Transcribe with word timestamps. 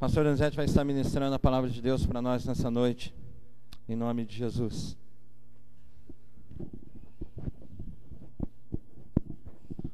Pastor 0.00 0.24
Donizete 0.24 0.56
vai 0.56 0.64
estar 0.64 0.82
ministrando 0.82 1.34
a 1.34 1.38
palavra 1.38 1.68
de 1.68 1.82
Deus 1.82 2.06
para 2.06 2.22
nós 2.22 2.46
nessa 2.46 2.70
noite, 2.70 3.14
em 3.86 3.94
nome 3.94 4.24
de 4.24 4.34
Jesus. 4.34 4.96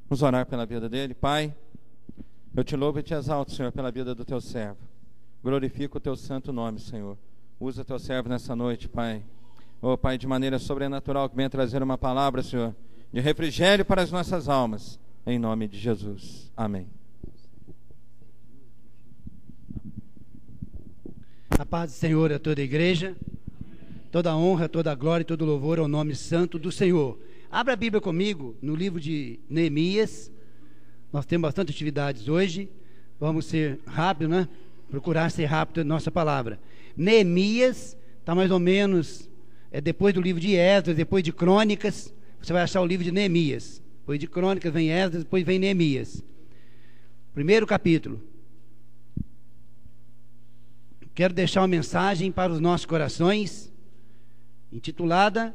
Vamos 0.08 0.22
orar 0.22 0.46
pela 0.46 0.64
vida 0.64 0.88
dele. 0.88 1.12
Pai, 1.12 1.52
eu 2.54 2.62
te 2.62 2.76
louvo 2.76 3.00
e 3.00 3.02
te 3.02 3.14
exalto, 3.14 3.50
Senhor, 3.50 3.72
pela 3.72 3.90
vida 3.90 4.14
do 4.14 4.24
teu 4.24 4.40
servo. 4.40 4.78
Glorifico 5.42 5.98
o 5.98 6.00
teu 6.00 6.14
santo 6.14 6.52
nome, 6.52 6.78
Senhor. 6.78 7.18
Usa 7.58 7.84
teu 7.84 7.98
servo 7.98 8.28
nessa 8.28 8.54
noite, 8.54 8.88
Pai. 8.88 9.24
Oh, 9.82 9.98
Pai, 9.98 10.16
de 10.16 10.28
maneira 10.28 10.60
sobrenatural, 10.60 11.28
que 11.28 11.34
venha 11.34 11.50
trazer 11.50 11.82
uma 11.82 11.98
palavra, 11.98 12.44
Senhor, 12.44 12.76
de 13.12 13.18
refrigério 13.18 13.84
para 13.84 14.02
as 14.02 14.12
nossas 14.12 14.48
almas, 14.48 15.00
em 15.26 15.36
nome 15.36 15.66
de 15.66 15.80
Jesus. 15.80 16.52
Amém. 16.56 16.95
A 21.58 21.64
paz 21.64 21.90
do 21.90 21.94
Senhor 21.94 22.30
a 22.30 22.38
toda 22.38 22.60
a 22.60 22.64
igreja, 22.64 23.16
toda 24.12 24.30
a 24.30 24.36
honra, 24.36 24.68
toda 24.68 24.92
a 24.92 24.94
glória 24.94 25.22
e 25.22 25.24
todo 25.24 25.40
o 25.40 25.46
louvor 25.46 25.78
ao 25.78 25.88
nome 25.88 26.14
santo 26.14 26.58
do 26.58 26.70
Senhor. 26.70 27.18
Abra 27.50 27.72
a 27.72 27.76
Bíblia 27.76 27.98
comigo 27.98 28.54
no 28.60 28.74
livro 28.74 29.00
de 29.00 29.40
Neemias. 29.48 30.30
Nós 31.10 31.24
temos 31.24 31.48
bastante 31.48 31.70
atividades 31.70 32.28
hoje. 32.28 32.68
Vamos 33.18 33.46
ser 33.46 33.78
rápido, 33.86 34.28
né? 34.28 34.46
Procurar 34.90 35.30
ser 35.30 35.46
rápido 35.46 35.78
na 35.78 35.94
nossa 35.94 36.10
palavra. 36.10 36.60
Neemias 36.94 37.96
está 38.20 38.34
mais 38.34 38.50
ou 38.50 38.58
menos 38.58 39.26
é 39.72 39.80
depois 39.80 40.12
do 40.12 40.20
livro 40.20 40.40
de 40.40 40.54
Esdras, 40.54 40.94
depois 40.94 41.24
de 41.24 41.32
Crônicas. 41.32 42.12
Você 42.38 42.52
vai 42.52 42.62
achar 42.62 42.82
o 42.82 42.86
livro 42.86 43.02
de 43.02 43.10
Neemias. 43.10 43.80
Depois 44.00 44.20
de 44.20 44.26
Crônicas 44.26 44.70
vem 44.70 44.90
Esdras, 44.90 45.24
depois 45.24 45.42
vem 45.42 45.58
Neemias. 45.58 46.22
Primeiro 47.32 47.66
capítulo. 47.66 48.20
Quero 51.16 51.32
deixar 51.32 51.62
uma 51.62 51.66
mensagem 51.66 52.30
para 52.30 52.52
os 52.52 52.60
nossos 52.60 52.84
corações, 52.84 53.72
intitulada 54.70 55.54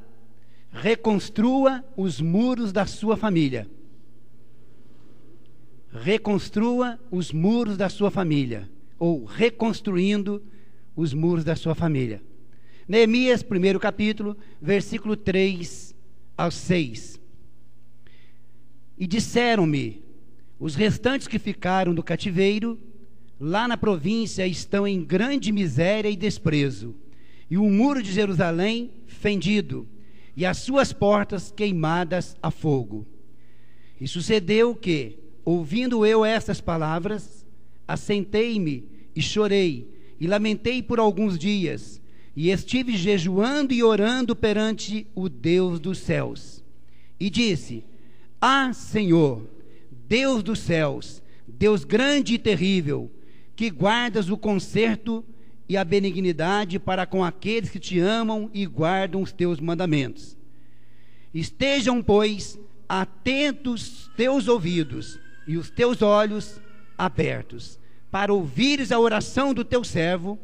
Reconstrua 0.71 1.85
os 1.95 2.19
muros 2.19 2.71
da 2.71 2.87
sua 2.87 3.15
família. 3.15 3.69
Reconstrua 5.93 6.99
os 7.11 7.31
muros 7.31 7.77
da 7.77 7.89
sua 7.89 8.09
família. 8.09 8.67
Ou 8.97 9.23
reconstruindo 9.23 10.41
os 10.95 11.13
muros 11.13 11.43
da 11.43 11.55
sua 11.55 11.75
família. 11.75 12.23
Neemias, 12.87 13.43
primeiro 13.43 13.79
capítulo, 13.79 14.35
versículo 14.59 15.15
3 15.15 15.93
ao 16.35 16.49
6. 16.49 17.21
E 18.97 19.05
disseram-me: 19.05 20.03
os 20.57 20.73
restantes 20.73 21.27
que 21.27 21.37
ficaram 21.37 21.93
do 21.93 22.01
cativeiro 22.01 22.79
lá 23.41 23.67
na 23.67 23.75
província 23.75 24.45
estão 24.45 24.87
em 24.87 25.03
grande 25.03 25.51
miséria 25.51 26.07
e 26.07 26.15
desprezo, 26.15 26.93
e 27.49 27.57
o 27.57 27.63
muro 27.63 28.03
de 28.03 28.11
Jerusalém 28.11 28.91
fendido, 29.07 29.87
e 30.37 30.45
as 30.45 30.59
suas 30.59 30.93
portas 30.93 31.51
queimadas 31.51 32.37
a 32.39 32.51
fogo. 32.51 33.03
E 33.99 34.07
sucedeu 34.07 34.75
que, 34.75 35.17
ouvindo 35.43 36.05
eu 36.05 36.23
estas 36.23 36.61
palavras, 36.61 37.43
assentei-me 37.87 38.87
e 39.15 39.21
chorei, 39.23 39.89
e 40.19 40.27
lamentei 40.27 40.83
por 40.83 40.99
alguns 40.99 41.37
dias, 41.37 41.99
e 42.35 42.51
estive 42.51 42.95
jejuando 42.95 43.73
e 43.73 43.81
orando 43.81 44.35
perante 44.35 45.07
o 45.15 45.27
Deus 45.27 45.79
dos 45.79 45.97
céus. 45.97 46.63
E 47.19 47.27
disse: 47.27 47.83
Ah, 48.39 48.71
Senhor, 48.71 49.41
Deus 50.07 50.43
dos 50.43 50.59
céus, 50.59 51.23
Deus 51.47 51.83
grande 51.83 52.35
e 52.35 52.37
terrível, 52.37 53.09
que 53.61 53.69
guardas 53.69 54.27
o 54.27 54.35
conserto 54.35 55.23
e 55.69 55.77
a 55.77 55.83
benignidade 55.83 56.79
para 56.79 57.05
com 57.05 57.23
aqueles 57.23 57.69
que 57.69 57.77
te 57.77 57.99
amam 57.99 58.49
e 58.55 58.65
guardam 58.65 59.21
os 59.21 59.31
teus 59.31 59.59
mandamentos. 59.59 60.35
Estejam, 61.31 62.01
pois, 62.01 62.57
atentos 62.89 64.09
teus 64.17 64.47
ouvidos 64.47 65.19
e 65.45 65.57
os 65.57 65.69
teus 65.69 66.01
olhos 66.01 66.59
abertos, 66.97 67.79
para 68.09 68.33
ouvires 68.33 68.91
a 68.91 68.99
oração 68.99 69.53
do 69.53 69.63
teu 69.63 69.83
servo, 69.83 70.39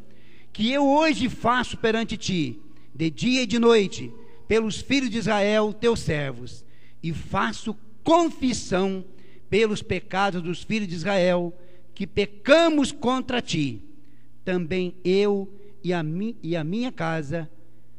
que 0.53 0.71
eu 0.71 0.87
hoje 0.87 1.27
faço 1.27 1.75
perante 1.75 2.17
ti, 2.17 2.61
de 2.93 3.09
dia 3.09 3.41
e 3.41 3.47
de 3.47 3.57
noite, 3.57 4.13
pelos 4.47 4.79
filhos 4.79 5.09
de 5.09 5.17
Israel, 5.17 5.73
teus 5.73 6.01
servos, 6.01 6.63
e 7.01 7.11
faço 7.11 7.75
confissão 8.03 9.03
pelos 9.49 9.81
pecados 9.81 10.39
dos 10.43 10.61
filhos 10.61 10.87
de 10.87 10.93
Israel, 10.93 11.51
que 11.97 12.05
pecamos 12.05 12.91
contra 12.91 13.41
ti, 13.41 13.81
também 14.45 14.93
eu 15.03 15.51
e 15.83 15.91
a, 15.91 16.03
mi, 16.03 16.37
e 16.43 16.55
a 16.55 16.63
minha 16.63 16.91
casa, 16.91 17.49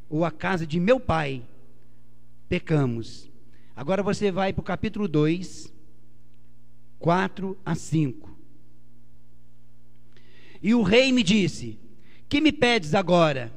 ou 0.08 0.24
a 0.24 0.30
casa 0.30 0.64
de 0.64 0.78
meu 0.78 1.00
pai, 1.00 1.42
pecamos. 2.48 3.28
Agora 3.74 4.00
você 4.00 4.30
vai 4.30 4.52
para 4.52 4.60
o 4.60 4.64
capítulo 4.64 5.08
2, 5.08 5.74
4 7.00 7.58
a 7.66 7.74
5. 7.74 8.38
E 10.62 10.72
o 10.76 10.82
rei 10.82 11.10
me 11.10 11.24
disse: 11.24 11.76
Que 12.28 12.40
me 12.40 12.52
pedes 12.52 12.94
agora? 12.94 13.52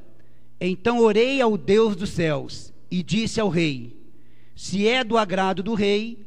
Então 0.60 0.98
orei 0.98 1.40
ao 1.40 1.56
Deus 1.56 1.94
dos 1.94 2.10
céus 2.10 2.74
e 2.90 3.00
disse 3.00 3.40
ao 3.40 3.48
rei: 3.48 3.96
Se 4.56 4.88
é 4.88 5.04
do 5.04 5.16
agrado 5.16 5.62
do 5.62 5.74
rei, 5.74 6.26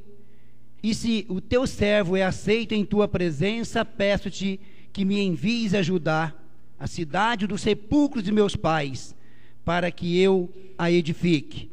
e 0.85 0.94
se 0.94 1.25
o 1.29 1.41
teu 1.41 1.66
servo 1.66 2.16
é 2.16 2.22
aceito 2.22 2.73
em 2.73 2.85
tua 2.85 3.07
presença, 3.07 3.84
peço-te 3.84 4.59
que 4.94 5.03
me 5.03 5.19
envies 5.19 5.73
ajudar 5.73 6.40
a 6.78 6.85
cidade 6.85 7.47
dos 7.47 7.62
sepulcros 7.62 8.23
de 8.23 8.31
meus 8.31 8.56
pais, 8.56 9.16
para 9.63 9.90
que 9.90 10.19
eu 10.19 10.53
a 10.78 10.91
edifique. 10.91 11.72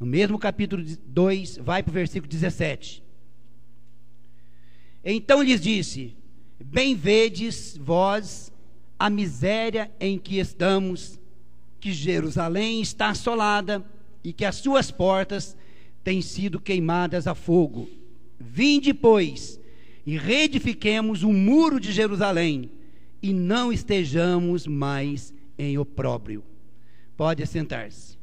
No 0.00 0.06
mesmo 0.06 0.38
capítulo 0.38 0.82
2, 0.82 1.58
vai 1.58 1.82
para 1.82 1.90
o 1.90 1.92
versículo 1.92 2.26
17. 2.26 3.04
Então 5.04 5.42
lhes 5.42 5.60
disse: 5.60 6.16
Bem 6.58 6.94
vedes 6.94 7.76
vós 7.76 8.50
a 8.98 9.10
miséria 9.10 9.92
em 10.00 10.18
que 10.18 10.38
estamos, 10.38 11.20
que 11.78 11.92
Jerusalém 11.92 12.80
está 12.80 13.10
assolada 13.10 13.84
e 14.24 14.32
que 14.32 14.46
as 14.46 14.56
suas 14.56 14.90
portas 14.90 15.54
têm 16.02 16.22
sido 16.22 16.58
queimadas 16.58 17.26
a 17.26 17.34
fogo 17.34 18.00
Vinde, 18.42 18.92
pois, 18.92 19.60
e 20.04 20.16
reedifiquemos 20.16 21.22
o 21.22 21.32
muro 21.32 21.78
de 21.78 21.92
Jerusalém, 21.92 22.70
e 23.22 23.32
não 23.32 23.72
estejamos 23.72 24.66
mais 24.66 25.32
em 25.56 25.78
opróbrio. 25.78 26.42
Pode 27.16 27.42
assentar-se. 27.42 28.18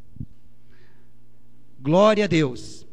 Glória 1.81 2.25
a 2.25 2.27
Deus. 2.27 2.85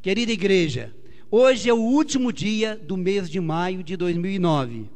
Querida 0.00 0.32
igreja, 0.32 0.92
hoje 1.30 1.68
é 1.68 1.72
o 1.72 1.78
último 1.78 2.32
dia 2.32 2.76
do 2.76 2.96
mês 2.96 3.30
de 3.30 3.38
maio 3.38 3.84
de 3.84 3.96
2009. 3.96 4.90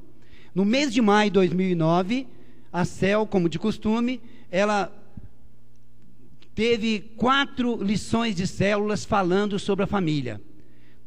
No 0.53 0.65
mês 0.65 0.93
de 0.93 1.00
maio 1.00 1.31
de 1.31 1.34
2009, 1.34 2.27
a 2.72 2.84
CEL, 2.84 3.25
como 3.27 3.48
de 3.48 3.59
costume, 3.59 4.21
ela 4.50 4.93
teve 6.56 7.12
quatro 7.16 7.81
lições 7.81 8.34
de 8.34 8.47
células 8.47 9.04
falando 9.04 9.59
sobre 9.59 9.84
a 9.84 9.87
família. 9.87 10.41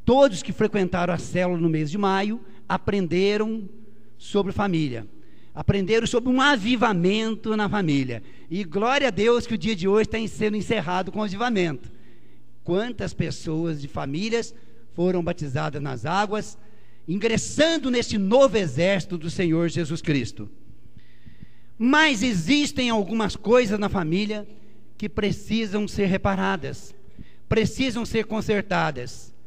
Todos 0.09 0.41
que 0.41 0.51
frequentaram 0.51 1.13
a 1.13 1.19
célula 1.19 1.61
no 1.61 1.69
mês 1.69 1.91
de 1.91 1.95
maio 1.95 2.41
aprenderam 2.67 3.69
sobre 4.17 4.51
família. 4.51 5.05
Aprenderam 5.53 6.07
sobre 6.07 6.31
um 6.31 6.41
avivamento 6.41 7.55
na 7.55 7.69
família. 7.69 8.23
E 8.49 8.63
glória 8.63 9.09
a 9.09 9.11
Deus 9.11 9.45
que 9.45 9.53
o 9.53 9.57
dia 9.57 9.75
de 9.75 9.87
hoje 9.87 10.09
está 10.11 10.17
sendo 10.27 10.57
encerrado 10.57 11.11
com 11.11 11.19
o 11.19 11.23
avivamento. 11.23 11.91
Quantas 12.63 13.13
pessoas 13.13 13.79
de 13.79 13.87
famílias 13.87 14.51
foram 14.95 15.23
batizadas 15.23 15.79
nas 15.79 16.07
águas, 16.07 16.57
ingressando 17.07 17.91
nesse 17.91 18.17
novo 18.17 18.57
exército 18.57 19.15
do 19.15 19.29
Senhor 19.29 19.69
Jesus 19.69 20.01
Cristo. 20.01 20.49
Mas 21.77 22.23
existem 22.23 22.89
algumas 22.89 23.35
coisas 23.35 23.77
na 23.77 23.89
família 23.89 24.47
que 24.97 25.07
precisam 25.07 25.87
ser 25.87 26.07
reparadas, 26.07 26.95
precisam 27.47 28.03
ser 28.07 28.25
consertadas. 28.25 29.37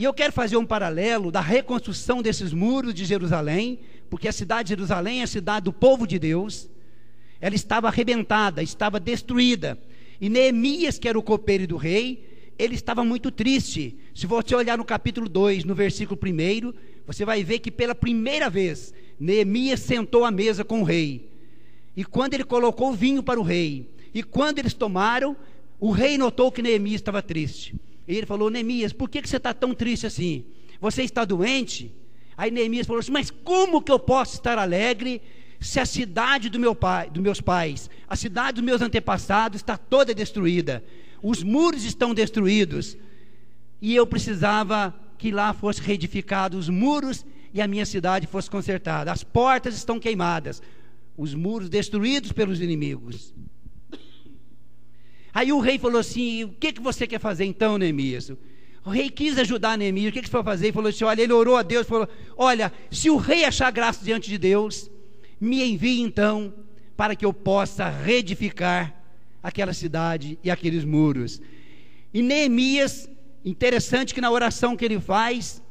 E 0.00 0.04
eu 0.04 0.14
quero 0.14 0.32
fazer 0.32 0.56
um 0.56 0.64
paralelo 0.64 1.30
da 1.30 1.42
reconstrução 1.42 2.22
desses 2.22 2.54
muros 2.54 2.94
de 2.94 3.04
Jerusalém, 3.04 3.80
porque 4.08 4.28
a 4.28 4.32
cidade 4.32 4.68
de 4.68 4.70
Jerusalém 4.70 5.20
é 5.20 5.24
a 5.24 5.26
cidade 5.26 5.64
do 5.64 5.74
povo 5.74 6.06
de 6.06 6.18
Deus. 6.18 6.70
Ela 7.38 7.54
estava 7.54 7.88
arrebentada, 7.88 8.62
estava 8.62 8.98
destruída. 8.98 9.78
E 10.18 10.30
Neemias, 10.30 10.98
que 10.98 11.06
era 11.06 11.18
o 11.18 11.22
copeiro 11.22 11.66
do 11.66 11.76
rei, 11.76 12.26
ele 12.58 12.76
estava 12.76 13.04
muito 13.04 13.30
triste. 13.30 13.94
Se 14.14 14.26
você 14.26 14.54
olhar 14.54 14.78
no 14.78 14.86
capítulo 14.86 15.28
2, 15.28 15.64
no 15.64 15.74
versículo 15.74 16.18
1, 16.18 16.72
você 17.06 17.26
vai 17.26 17.44
ver 17.44 17.58
que 17.58 17.70
pela 17.70 17.94
primeira 17.94 18.48
vez 18.48 18.94
Neemias 19.20 19.80
sentou 19.80 20.24
à 20.24 20.30
mesa 20.30 20.64
com 20.64 20.80
o 20.80 20.84
rei. 20.84 21.28
E 21.94 22.06
quando 22.06 22.32
ele 22.32 22.44
colocou 22.44 22.94
vinho 22.94 23.22
para 23.22 23.38
o 23.38 23.42
rei, 23.42 23.86
e 24.14 24.22
quando 24.22 24.60
eles 24.60 24.72
tomaram, 24.72 25.36
o 25.78 25.90
rei 25.90 26.16
notou 26.16 26.50
que 26.50 26.62
Neemias 26.62 27.02
estava 27.02 27.20
triste. 27.20 27.74
E 28.10 28.16
ele 28.16 28.26
falou: 28.26 28.50
Neemias, 28.50 28.92
por 28.92 29.08
que, 29.08 29.22
que 29.22 29.28
você 29.28 29.36
está 29.36 29.54
tão 29.54 29.72
triste 29.72 30.04
assim? 30.04 30.44
Você 30.80 31.02
está 31.04 31.24
doente? 31.24 31.94
Aí 32.36 32.50
Neemias 32.50 32.86
falou 32.86 32.98
assim: 32.98 33.12
Mas 33.12 33.30
como 33.30 33.80
que 33.80 33.92
eu 33.92 34.00
posso 34.00 34.34
estar 34.34 34.58
alegre 34.58 35.22
se 35.60 35.78
a 35.78 35.86
cidade 35.86 36.48
do 36.48 36.58
meu 36.58 36.74
pai, 36.74 37.08
dos 37.08 37.22
meus 37.22 37.40
pais, 37.40 37.88
a 38.08 38.16
cidade 38.16 38.56
dos 38.56 38.64
meus 38.64 38.82
antepassados 38.82 39.60
está 39.60 39.76
toda 39.76 40.12
destruída? 40.12 40.82
Os 41.22 41.42
muros 41.42 41.84
estão 41.84 42.12
destruídos. 42.12 42.96
E 43.80 43.94
eu 43.94 44.06
precisava 44.06 44.92
que 45.16 45.30
lá 45.30 45.52
fosse 45.52 45.80
reedificado 45.80 46.58
os 46.58 46.68
muros 46.68 47.24
e 47.54 47.60
a 47.60 47.68
minha 47.68 47.86
cidade 47.86 48.26
fosse 48.26 48.50
consertada. 48.50 49.12
As 49.12 49.22
portas 49.22 49.76
estão 49.76 50.00
queimadas, 50.00 50.60
os 51.16 51.32
muros 51.32 51.68
destruídos 51.68 52.32
pelos 52.32 52.60
inimigos. 52.60 53.32
Aí 55.32 55.52
o 55.52 55.60
rei 55.60 55.78
falou 55.78 56.00
assim: 56.00 56.44
O 56.44 56.48
que, 56.48 56.72
que 56.72 56.80
você 56.80 57.06
quer 57.06 57.20
fazer 57.20 57.44
então, 57.44 57.78
Neemias? 57.78 58.30
O 58.84 58.90
rei 58.90 59.10
quis 59.10 59.38
ajudar 59.38 59.76
Neemias. 59.76 60.10
O 60.10 60.12
que, 60.12 60.20
que 60.22 60.26
você 60.26 60.32
foi 60.32 60.42
fazer? 60.42 60.66
Ele 60.66 60.72
falou 60.72 60.88
assim: 60.88 61.04
Olha, 61.04 61.22
ele 61.22 61.32
orou 61.32 61.56
a 61.56 61.62
Deus. 61.62 61.86
Falou: 61.86 62.08
Olha, 62.36 62.72
se 62.90 63.10
o 63.10 63.16
rei 63.16 63.44
achar 63.44 63.70
graça 63.70 64.04
diante 64.04 64.28
de 64.28 64.38
Deus, 64.38 64.90
me 65.40 65.62
envie 65.62 66.00
então 66.00 66.52
para 66.96 67.16
que 67.16 67.24
eu 67.24 67.32
possa 67.32 67.88
reedificar 67.88 68.94
aquela 69.42 69.72
cidade 69.72 70.38
e 70.44 70.50
aqueles 70.50 70.84
muros. 70.84 71.40
E 72.12 72.22
Neemias, 72.22 73.08
interessante 73.44 74.12
que 74.12 74.20
na 74.20 74.30
oração 74.30 74.76
que 74.76 74.84
ele 74.84 75.00
faz, 75.00 75.62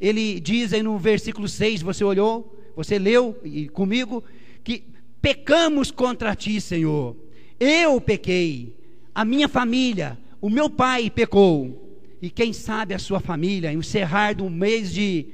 ele 0.00 0.40
diz 0.40 0.72
aí 0.72 0.82
no 0.82 0.98
versículo 0.98 1.48
6, 1.48 1.82
você 1.82 2.02
olhou, 2.02 2.58
você 2.74 2.98
leu 2.98 3.38
e 3.44 3.68
comigo, 3.68 4.24
que 4.64 4.84
pecamos 5.20 5.90
contra 5.90 6.34
ti, 6.34 6.60
Senhor. 6.60 7.14
Eu 7.60 8.00
pequei, 8.00 8.74
a 9.14 9.24
minha 9.24 9.48
família, 9.48 10.18
o 10.40 10.48
meu 10.48 10.70
pai 10.70 11.10
pecou, 11.10 12.00
e 12.20 12.30
quem 12.30 12.52
sabe 12.52 12.94
a 12.94 12.98
sua 12.98 13.20
família, 13.20 13.72
encerrar 13.72 14.34
do 14.34 14.48
mês 14.48 14.92
de, 14.92 15.26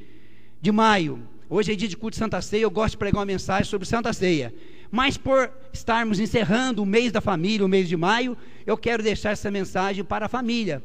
de 0.61 0.73
maio. 0.73 1.23
Hoje 1.49 1.73
é 1.73 1.77
dia 1.77 1.89
de 1.89 1.97
culto 1.97 2.15
de 2.15 2.19
Santa 2.19 2.41
Ceia, 2.41 2.63
eu 2.63 2.71
gosto 2.71 2.93
de 2.93 2.99
pregar 2.99 3.21
uma 3.21 3.27
mensagem 3.27 3.65
sobre 3.65 3.87
Santa 3.87 4.13
Ceia. 4.13 4.55
Mas 4.91 5.17
por 5.17 5.51
estarmos 5.73 6.19
encerrando 6.19 6.83
o 6.83 6.87
mês 6.87 7.13
da 7.13 7.21
família, 7.21 7.65
o 7.65 7.69
mês 7.69 7.89
de 7.89 7.97
maio, 7.97 8.37
eu 8.67 8.77
quero 8.77 9.03
deixar 9.03 9.31
essa 9.31 9.51
mensagem 9.51 10.03
para 10.03 10.27
a 10.27 10.29
família, 10.29 10.83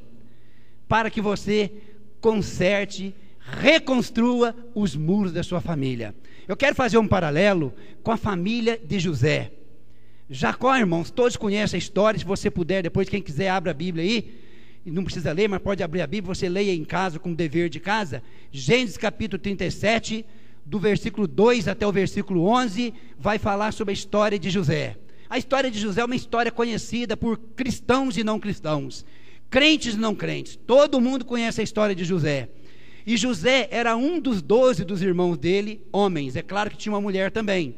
para 0.87 1.09
que 1.09 1.21
você 1.21 1.71
conserte, 2.19 3.15
reconstrua 3.39 4.55
os 4.75 4.95
muros 4.95 5.31
da 5.31 5.41
sua 5.41 5.61
família. 5.61 6.13
Eu 6.47 6.57
quero 6.57 6.75
fazer 6.75 6.97
um 6.97 7.07
paralelo 7.07 7.73
com 8.03 8.11
a 8.11 8.17
família 8.17 8.77
de 8.77 8.99
José. 8.99 9.51
Jacó, 10.33 10.75
irmãos, 10.75 11.11
todos 11.11 11.37
conhecem 11.37 11.77
a 11.77 11.79
história. 11.79 12.19
Se 12.19 12.25
você 12.25 12.49
puder, 12.49 12.81
depois, 12.81 13.07
quem 13.07 13.21
quiser, 13.21 13.49
abra 13.49 13.69
a 13.69 13.73
Bíblia 13.73 14.03
aí. 14.03 14.33
Não 14.83 15.03
precisa 15.03 15.31
ler, 15.31 15.47
mas 15.47 15.61
pode 15.61 15.83
abrir 15.83 16.01
a 16.01 16.07
Bíblia. 16.07 16.33
Você 16.33 16.49
leia 16.49 16.73
em 16.73 16.83
casa, 16.83 17.19
como 17.19 17.35
dever 17.35 17.69
de 17.69 17.79
casa. 17.79 18.23
Gênesis 18.51 18.97
capítulo 18.97 19.39
37, 19.39 20.25
do 20.65 20.79
versículo 20.79 21.27
2 21.27 21.67
até 21.67 21.85
o 21.85 21.91
versículo 21.91 22.47
11, 22.47 22.91
vai 23.19 23.37
falar 23.37 23.73
sobre 23.73 23.91
a 23.91 23.93
história 23.93 24.39
de 24.39 24.49
José. 24.49 24.97
A 25.29 25.37
história 25.37 25.69
de 25.69 25.79
José 25.79 26.01
é 26.01 26.05
uma 26.05 26.15
história 26.15 26.51
conhecida 26.51 27.15
por 27.15 27.37
cristãos 27.55 28.17
e 28.17 28.23
não 28.23 28.39
cristãos, 28.39 29.05
crentes 29.51 29.93
e 29.93 29.99
não 29.99 30.15
crentes. 30.15 30.55
Todo 30.55 30.99
mundo 30.99 31.25
conhece 31.25 31.61
a 31.61 31.63
história 31.63 31.93
de 31.93 32.03
José. 32.03 32.49
E 33.05 33.15
José 33.17 33.67
era 33.69 33.95
um 33.95 34.19
dos 34.19 34.41
doze 34.41 34.83
dos 34.83 35.03
irmãos 35.03 35.37
dele, 35.37 35.85
homens. 35.91 36.35
É 36.35 36.41
claro 36.41 36.71
que 36.71 36.77
tinha 36.77 36.91
uma 36.91 37.01
mulher 37.01 37.29
também. 37.29 37.75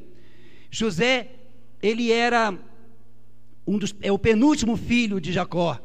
José, 0.71 1.29
ele 1.85 2.11
era 2.11 2.57
um 3.67 3.77
dos, 3.77 3.93
é 4.01 4.11
o 4.11 4.17
penúltimo 4.17 4.75
filho 4.75 5.21
de 5.21 5.31
Jacó. 5.31 5.79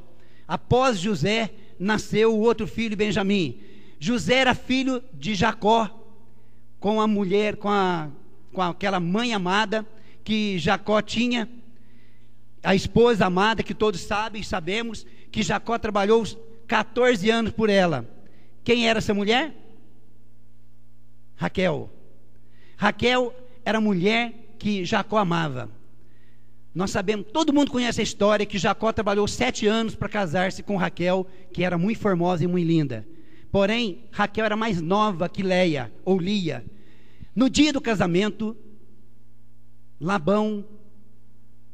Após 0.49 0.99
José, 0.99 1.51
nasceu 1.79 2.35
o 2.35 2.41
outro 2.41 2.67
filho, 2.67 2.97
Benjamim. 2.97 3.61
José 3.99 4.37
era 4.37 4.55
filho 4.55 5.03
de 5.13 5.35
Jacó, 5.35 5.89
com 6.79 7.01
a 7.01 7.07
mulher, 7.07 7.57
com, 7.57 7.69
a, 7.69 8.09
com 8.53 8.63
aquela 8.63 8.99
mãe 8.99 9.35
amada 9.35 9.87
que 10.25 10.59
Jacó 10.59 11.03
tinha, 11.03 11.49
a 12.63 12.75
esposa 12.75 13.27
amada, 13.27 13.63
que 13.63 13.75
todos 13.75 14.01
sabem 14.01 14.43
sabemos, 14.43 15.07
que 15.31 15.43
Jacó 15.43 15.79
trabalhou 15.79 16.25
14 16.67 17.29
anos 17.31 17.53
por 17.53 17.69
ela. 17.69 18.09
Quem 18.65 18.89
era 18.89 18.99
essa 18.99 19.13
mulher? 19.13 19.55
Raquel. 21.37 21.91
Raquel 22.77 23.35
era 23.65 23.79
a 23.79 23.83
mulher 23.83 24.55
que 24.59 24.85
Jacó 24.85 25.19
amava. 25.19 25.80
Nós 26.75 26.91
sabemos, 26.91 27.27
todo 27.33 27.53
mundo 27.53 27.71
conhece 27.71 28.01
a 28.01 28.05
história 28.05 28.47
que 28.47 28.59
Jacó 28.59 28.93
trabalhou 28.93 29.27
sete 29.27 29.67
anos 29.67 29.97
para 29.97 30.09
casar-se 30.09 30.63
com 30.63 30.77
Raquel, 30.77 31.27
que 31.53 31.65
era 31.65 31.77
muito 31.77 31.99
formosa 31.99 32.45
e 32.45 32.47
muito 32.47 32.67
linda. 32.67 33.07
Porém, 33.51 34.05
Raquel 34.13 34.45
era 34.45 34.57
mais 34.57 34.81
nova 34.81 35.29
que 35.29 35.43
Leia, 35.43 35.93
ou 36.05 36.19
Lia. 36.19 36.65
No 37.35 37.51
dia 37.51 37.73
do 37.73 37.81
casamento, 37.81 38.57
Labão 40.01 40.65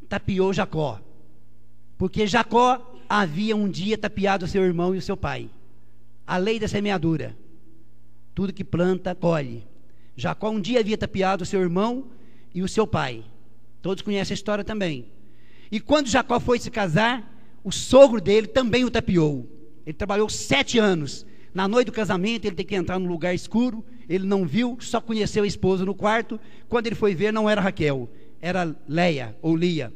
tapiou 0.09 0.53
Jacó. 0.53 1.01
Porque 1.99 2.27
Jacó 2.27 2.95
havia 3.09 3.55
um 3.55 3.69
dia 3.69 3.99
tapiado 3.99 4.47
seu 4.47 4.65
irmão 4.65 4.95
e 4.95 4.99
o 4.99 5.03
seu 5.03 5.17
pai. 5.17 5.51
A 6.27 6.39
lei 6.39 6.59
da 6.59 6.69
semeadura. 6.69 7.37
Tudo 8.35 8.53
que 8.53 8.65
planta, 8.65 9.15
colhe. 9.15 9.67
Jacó 10.17 10.49
um 10.51 10.61
dia 10.61 10.81
havia 10.81 10.97
tapiado 10.97 11.45
seu 11.45 11.61
irmão 11.61 12.07
e 12.55 12.63
o 12.63 12.69
seu 12.69 12.87
pai. 12.87 13.25
Todos 13.83 14.03
conhecem 14.03 14.35
a 14.35 14.37
história 14.37 14.65
também. 14.65 15.11
E 15.71 15.81
quando 15.81 16.09
Jacó 16.09 16.39
foi 16.41 16.59
se 16.59 16.71
casar, 16.71 17.33
o 17.63 17.73
sogro 17.73 18.21
dele 18.21 18.47
também 18.47 18.85
o 18.85 18.91
tapiou. 18.91 19.49
Ele 19.85 19.95
trabalhou 19.95 20.29
sete 20.29 20.79
anos 20.79 21.27
na 21.55 21.67
noite 21.67 21.87
do 21.87 21.93
casamento, 21.93 22.45
ele 22.45 22.55
tem 22.55 22.67
que 22.67 22.75
entrar 22.75 22.99
num 22.99 23.09
lugar 23.09 23.35
escuro. 23.35 23.85
Ele 24.09 24.27
não 24.27 24.45
viu, 24.45 24.77
só 24.81 25.01
conheceu 25.01 25.43
a 25.43 25.47
esposa 25.47 25.85
no 25.85 25.95
quarto. 25.95 26.39
Quando 26.69 26.87
ele 26.87 26.95
foi 26.95 27.15
ver, 27.15 27.33
não 27.33 27.49
era 27.49 27.61
Raquel, 27.61 28.09
era 28.41 28.77
Leia 28.87 29.37
ou 29.41 29.57
Lia, 29.57 29.93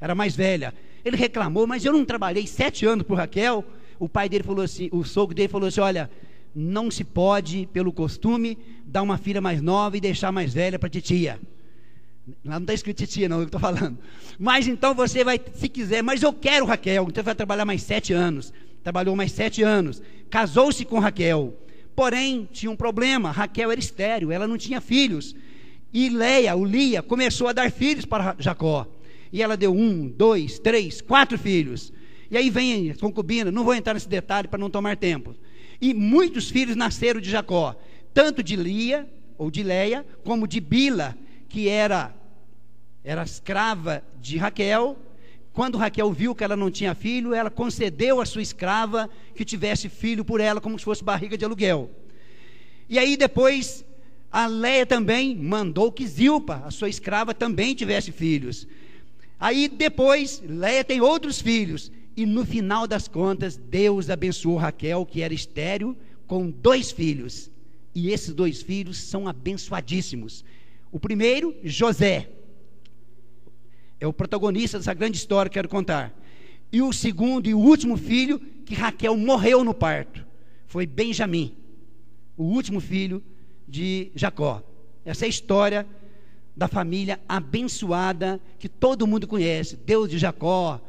era 0.00 0.14
mais 0.14 0.34
velha. 0.34 0.74
Ele 1.04 1.16
reclamou, 1.16 1.66
mas 1.66 1.84
eu 1.84 1.92
não 1.92 2.04
trabalhei 2.04 2.46
sete 2.46 2.84
anos 2.84 3.06
por 3.06 3.16
Raquel. 3.16 3.64
O 3.98 4.08
pai 4.08 4.28
dele 4.28 4.42
falou 4.42 4.64
assim, 4.64 4.88
o 4.90 5.04
sogro 5.04 5.34
dele 5.34 5.48
falou 5.48 5.68
assim: 5.68 5.80
olha, 5.80 6.10
não 6.54 6.90
se 6.90 7.04
pode, 7.04 7.68
pelo 7.72 7.92
costume, 7.92 8.58
dar 8.84 9.02
uma 9.02 9.16
filha 9.16 9.40
mais 9.40 9.62
nova 9.62 9.96
e 9.96 10.00
deixar 10.00 10.32
mais 10.32 10.52
velha 10.52 10.78
para 10.78 10.88
titia. 10.88 11.38
Lá 12.44 12.54
não 12.54 12.62
está 12.62 12.74
escrito 12.74 12.98
titia, 12.98 13.28
não, 13.28 13.38
eu 13.38 13.44
estou 13.44 13.60
falando. 13.60 13.98
Mas 14.38 14.66
então 14.66 14.94
você 14.94 15.22
vai, 15.22 15.40
se 15.54 15.68
quiser, 15.68 16.02
mas 16.02 16.22
eu 16.22 16.32
quero 16.32 16.64
Raquel, 16.64 17.06
então 17.08 17.22
vai 17.22 17.34
trabalhar 17.34 17.64
mais 17.64 17.82
sete 17.82 18.12
anos 18.12 18.52
trabalhou 18.84 19.16
mais 19.16 19.32
sete 19.32 19.62
anos, 19.62 20.02
casou-se 20.28 20.84
com 20.84 20.98
Raquel. 20.98 21.58
Porém, 21.96 22.46
tinha 22.52 22.70
um 22.70 22.76
problema: 22.76 23.32
Raquel 23.32 23.70
era 23.70 23.80
estéril, 23.80 24.30
ela 24.30 24.46
não 24.46 24.58
tinha 24.58 24.80
filhos. 24.80 25.34
E 25.92 26.08
Leia, 26.10 26.54
o 26.54 26.64
Lia, 26.64 27.02
começou 27.02 27.48
a 27.48 27.52
dar 27.52 27.70
filhos 27.70 28.04
para 28.04 28.36
Jacó. 28.38 28.86
E 29.32 29.42
ela 29.42 29.56
deu 29.56 29.72
um, 29.72 30.08
dois, 30.08 30.58
três, 30.58 31.00
quatro 31.00 31.38
filhos. 31.38 31.92
E 32.30 32.36
aí 32.36 32.50
vem 32.50 32.90
a 32.90 32.94
concubina, 32.96 33.50
não 33.50 33.64
vou 33.64 33.74
entrar 33.74 33.94
nesse 33.94 34.08
detalhe 34.08 34.48
para 34.48 34.58
não 34.58 34.68
tomar 34.68 34.96
tempo. 34.96 35.34
E 35.80 35.94
muitos 35.94 36.50
filhos 36.50 36.76
nasceram 36.76 37.20
de 37.20 37.30
Jacó, 37.30 37.76
tanto 38.12 38.42
de 38.42 38.56
Lia, 38.56 39.08
ou 39.38 39.50
de 39.50 39.62
Leia, 39.62 40.04
como 40.24 40.48
de 40.48 40.60
Bila, 40.60 41.16
que 41.54 41.68
era, 41.68 42.12
era 43.04 43.22
escrava 43.22 44.02
de 44.20 44.36
Raquel, 44.36 44.98
quando 45.52 45.78
Raquel 45.78 46.12
viu 46.12 46.34
que 46.34 46.42
ela 46.42 46.56
não 46.56 46.68
tinha 46.68 46.96
filho, 46.96 47.32
ela 47.32 47.48
concedeu 47.48 48.20
à 48.20 48.26
sua 48.26 48.42
escrava 48.42 49.08
que 49.36 49.44
tivesse 49.44 49.88
filho 49.88 50.24
por 50.24 50.40
ela, 50.40 50.60
como 50.60 50.76
se 50.76 50.84
fosse 50.84 51.04
barriga 51.04 51.38
de 51.38 51.44
aluguel. 51.44 51.88
E 52.88 52.98
aí 52.98 53.16
depois, 53.16 53.84
a 54.32 54.48
Leia 54.48 54.84
também 54.84 55.36
mandou 55.36 55.92
que 55.92 56.04
Zilpa, 56.04 56.60
a 56.66 56.72
sua 56.72 56.88
escrava, 56.88 57.32
também 57.32 57.72
tivesse 57.72 58.10
filhos. 58.10 58.66
Aí 59.38 59.68
depois, 59.68 60.42
Leia 60.44 60.82
tem 60.82 61.00
outros 61.00 61.40
filhos. 61.40 61.92
E 62.16 62.26
no 62.26 62.44
final 62.44 62.88
das 62.88 63.06
contas, 63.06 63.56
Deus 63.56 64.10
abençoou 64.10 64.56
Raquel, 64.56 65.06
que 65.06 65.22
era 65.22 65.32
estéril, 65.32 65.96
com 66.26 66.50
dois 66.50 66.90
filhos. 66.90 67.48
E 67.94 68.10
esses 68.10 68.34
dois 68.34 68.60
filhos 68.60 68.98
são 68.98 69.28
abençoadíssimos. 69.28 70.44
O 70.94 71.00
primeiro, 71.00 71.52
José 71.64 72.28
é 73.98 74.06
o 74.06 74.12
protagonista 74.12 74.78
dessa 74.78 74.94
grande 74.94 75.16
história 75.16 75.50
que 75.50 75.54
quero 75.54 75.68
contar. 75.68 76.16
E 76.70 76.80
o 76.80 76.92
segundo 76.92 77.48
e 77.48 77.52
o 77.52 77.58
último 77.58 77.96
filho 77.96 78.38
que 78.64 78.76
Raquel 78.76 79.16
morreu 79.16 79.64
no 79.64 79.74
parto 79.74 80.24
foi 80.68 80.86
Benjamim, 80.86 81.52
o 82.36 82.44
último 82.44 82.78
filho 82.80 83.20
de 83.66 84.12
Jacó. 84.14 84.62
Essa 85.04 85.24
é 85.24 85.26
a 85.26 85.30
história 85.30 85.84
da 86.56 86.68
família 86.68 87.18
abençoada 87.28 88.40
que 88.60 88.68
todo 88.68 89.04
mundo 89.04 89.26
conhece, 89.26 89.74
Deus 89.74 90.08
de 90.08 90.16
Jacó, 90.16 90.80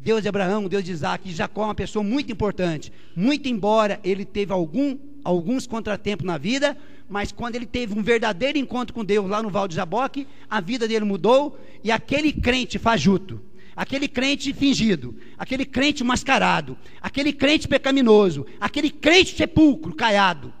Deus 0.00 0.22
de 0.22 0.28
Abraão, 0.28 0.68
Deus 0.68 0.82
de 0.82 0.90
Isaac, 0.90 1.28
e 1.28 1.32
Jacó 1.32 1.62
é 1.62 1.66
uma 1.66 1.74
pessoa 1.76 2.02
muito 2.02 2.32
importante. 2.32 2.92
Muito 3.14 3.48
embora 3.48 4.00
ele 4.02 4.24
teve 4.24 4.52
algum, 4.52 4.98
alguns 5.22 5.64
contratempos 5.64 6.26
na 6.26 6.38
vida, 6.38 6.76
mas 7.08 7.32
quando 7.32 7.56
ele 7.56 7.66
teve 7.66 7.98
um 7.98 8.02
verdadeiro 8.02 8.58
encontro 8.58 8.94
com 8.94 9.04
Deus 9.04 9.28
lá 9.28 9.42
no 9.42 9.48
Val 9.48 9.66
de 9.66 9.74
Jaboque, 9.74 10.26
a 10.48 10.60
vida 10.60 10.86
dele 10.86 11.04
mudou, 11.04 11.58
e 11.82 11.90
aquele 11.90 12.32
crente 12.32 12.78
fajuto, 12.78 13.40
aquele 13.74 14.06
crente 14.06 14.52
fingido, 14.52 15.16
aquele 15.38 15.64
crente 15.64 16.04
mascarado, 16.04 16.76
aquele 17.00 17.32
crente 17.32 17.66
pecaminoso, 17.66 18.44
aquele 18.60 18.90
crente 18.90 19.34
sepulcro, 19.34 19.94
caiado, 19.94 20.52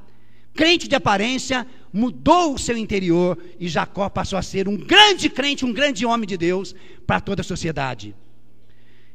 crente 0.54 0.88
de 0.88 0.94
aparência, 0.94 1.66
mudou 1.92 2.54
o 2.54 2.58
seu 2.58 2.76
interior 2.76 3.38
e 3.60 3.68
Jacó 3.68 4.08
passou 4.08 4.38
a 4.38 4.42
ser 4.42 4.68
um 4.68 4.76
grande 4.76 5.28
crente, 5.28 5.64
um 5.64 5.72
grande 5.72 6.06
homem 6.06 6.26
de 6.26 6.36
Deus 6.36 6.74
para 7.06 7.20
toda 7.20 7.42
a 7.42 7.44
sociedade. 7.44 8.14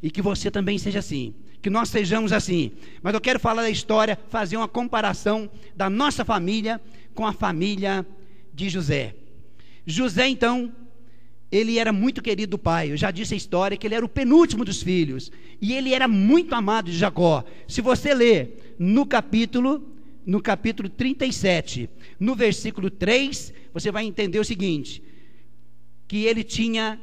E 0.01 0.11
que 0.11 0.21
você 0.21 0.51
também 0.51 0.77
seja 0.77 0.99
assim, 0.99 1.33
que 1.63 1.69
nós 1.69 1.87
sejamos 1.87 2.33
assim. 2.33 2.73
Mas 3.01 3.13
eu 3.13 3.21
quero 3.21 3.39
falar 3.39 3.61
da 3.61 3.69
história, 3.69 4.19
fazer 4.29 4.57
uma 4.57 4.67
comparação 4.67 5.49
da 5.73 5.89
nossa 5.89 6.25
família 6.25 6.79
com 7.15 7.25
a 7.25 7.31
família 7.31 8.05
de 8.53 8.69
José. 8.69 9.15
José, 9.85 10.27
então, 10.27 10.73
ele 11.49 11.79
era 11.79 11.93
muito 11.93 12.21
querido 12.21 12.51
do 12.51 12.57
pai. 12.59 12.91
Eu 12.91 12.97
já 12.97 13.11
disse 13.11 13.33
a 13.33 13.37
história 13.37 13.77
que 13.77 13.87
ele 13.87 13.95
era 13.95 14.05
o 14.05 14.09
penúltimo 14.09 14.65
dos 14.65 14.83
filhos. 14.83 15.31
E 15.61 15.73
ele 15.73 15.93
era 15.93 16.05
muito 16.05 16.53
amado 16.53 16.91
de 16.91 16.97
Jacó. 16.97 17.45
Se 17.65 17.79
você 17.79 18.13
ler 18.13 18.75
no 18.77 19.05
capítulo 19.05 19.89
no 20.25 20.41
capítulo 20.41 20.87
37, 20.87 21.89
no 22.17 22.33
versículo 22.33 22.89
3, 22.89 23.53
você 23.73 23.91
vai 23.91 24.05
entender 24.05 24.39
o 24.39 24.45
seguinte: 24.45 25.03
que 26.07 26.23
ele 26.25 26.43
tinha 26.43 26.99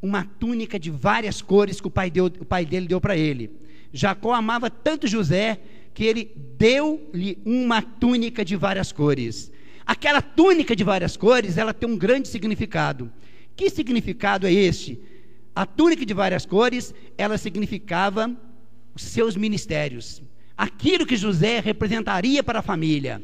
uma 0.00 0.24
túnica 0.24 0.78
de 0.78 0.88
várias 0.88 1.42
cores 1.42 1.80
que 1.80 1.88
o 1.88 1.90
pai, 1.90 2.10
deu, 2.10 2.26
o 2.26 2.44
pai 2.44 2.64
dele 2.64 2.86
deu 2.86 3.00
para 3.00 3.16
ele. 3.16 3.50
Jacó 3.92 4.32
amava 4.32 4.70
tanto 4.70 5.06
José 5.06 5.60
que 5.92 6.04
ele 6.04 6.32
deu-lhe 6.56 7.38
uma 7.44 7.82
túnica 7.82 8.44
de 8.44 8.56
várias 8.56 8.92
cores. 8.92 9.50
Aquela 9.84 10.22
túnica 10.22 10.76
de 10.76 10.84
várias 10.84 11.16
cores, 11.16 11.58
ela 11.58 11.74
tem 11.74 11.88
um 11.88 11.96
grande 11.96 12.28
significado. 12.28 13.10
Que 13.56 13.68
significado 13.68 14.46
é 14.46 14.52
este? 14.52 15.00
A 15.54 15.66
túnica 15.66 16.06
de 16.06 16.14
várias 16.14 16.46
cores, 16.46 16.94
ela 17.18 17.36
significava 17.36 18.30
os 18.94 19.02
seus 19.02 19.36
ministérios 19.36 20.22
aquilo 20.60 21.06
que 21.06 21.16
José 21.16 21.58
representaria 21.58 22.42
para 22.42 22.58
a 22.58 22.62
família. 22.62 23.22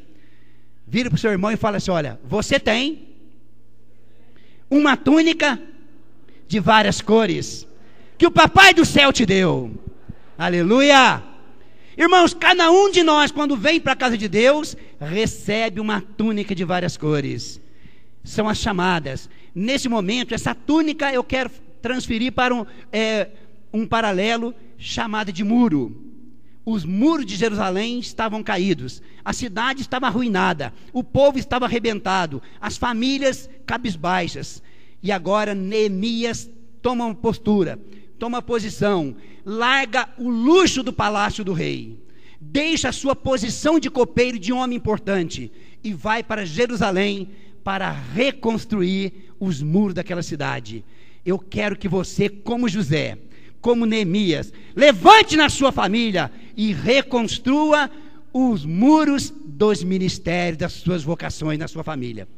Vira 0.87 1.11
para 1.11 1.17
o 1.17 1.21
seu 1.21 1.31
irmão 1.31 1.51
e 1.51 1.57
fala 1.57 1.77
assim: 1.77 1.91
Olha, 1.91 2.19
você 2.25 2.59
tem 2.59 3.09
uma 4.71 4.97
túnica 4.97 5.61
de 6.49 6.59
várias 6.59 7.03
cores 7.03 7.69
que 8.17 8.27
o 8.27 8.31
papai 8.31 8.73
do 8.73 8.87
céu 8.87 9.13
te 9.13 9.27
deu. 9.27 9.71
Aleluia! 10.39 11.23
Irmãos, 11.97 12.35
cada 12.35 12.71
um 12.71 12.91
de 12.91 13.03
nós, 13.03 13.31
quando 13.31 13.57
vem 13.57 13.81
para 13.81 13.93
a 13.93 13.97
casa 13.97 14.19
de 14.19 14.29
Deus, 14.29 14.77
recebe 15.01 15.81
uma 15.81 16.01
túnica 16.01 16.55
de 16.55 16.65
várias 16.65 16.97
cores. 16.97 17.61
São 18.23 18.49
as 18.49 18.59
chamadas. 18.59 19.31
Nesse 19.55 19.89
momento, 19.89 20.35
essa 20.35 20.55
túnica 20.55 21.13
eu 21.13 21.25
quero 21.25 21.51
transferir 21.81 22.33
para 22.33 22.55
um, 22.55 22.67
é, 22.93 23.29
um 23.73 23.87
paralelo 23.87 24.55
chamado 24.77 25.33
de 25.33 25.43
muro 25.43 26.07
os 26.67 26.85
muros 26.85 27.25
de 27.25 27.37
Jerusalém 27.37 28.01
estavam 28.01 28.43
caídos, 28.43 29.01
a 29.25 29.33
cidade 29.33 29.83
estava 29.83 30.09
arruinada, 30.09 30.75
o 30.93 31.05
povo 31.05 31.39
estava 31.39 31.65
arrebentado, 31.65 32.43
as 32.61 32.77
famílias 32.77 33.49
cabisbaixas. 33.65 34.61
E 35.01 35.13
agora 35.13 35.55
Neemias 35.55 36.51
toma 36.83 37.07
uma 37.07 37.15
postura, 37.15 37.79
toma 38.19 38.43
posição, 38.43 39.17
larga 39.45 40.09
o 40.19 40.29
luxo 40.29 40.83
do 40.83 40.93
palácio 40.93 41.45
do 41.45 41.53
rei, 41.53 41.99
deixa 42.41 42.89
a 42.89 42.93
sua 42.93 43.15
posição 43.15 43.79
de 43.79 43.91
copeiro 43.91 44.39
de 44.39 44.53
homem 44.53 44.77
importante 44.77 45.51
e 45.83 45.93
vai 45.93 46.23
para 46.23 46.45
Jerusalém 46.45 47.31
para 47.63 47.91
reconstruir 47.91 49.13
os 49.39 49.63
muros 49.63 49.95
daquela 49.95 50.23
cidade. 50.23 50.85
Eu 51.25 51.39
quero 51.39 51.77
que 51.77 51.89
você, 51.89 52.29
como 52.29 52.69
José, 52.69 53.19
como 53.61 53.85
Neemias. 53.85 54.53
Levante 54.77 55.37
na 55.37 55.49
sua 55.49 55.73
família 55.73 56.31
e 56.57 56.73
reconstrua 56.73 57.91
os 58.33 58.65
muros 58.65 59.35
dos 59.45 59.83
ministérios, 59.83 60.59
das 60.59 60.73
suas 60.75 61.03
vocações 61.03 61.59
na 61.59 61.67
sua 61.67 61.83
família. 61.83 62.29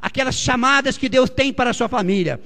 Aquelas 0.00 0.34
chamadas 0.34 0.98
que 0.98 1.08
Deus 1.08 1.30
tem 1.30 1.50
para 1.50 1.70
a 1.70 1.72
sua 1.72 1.88
família. 1.88 2.38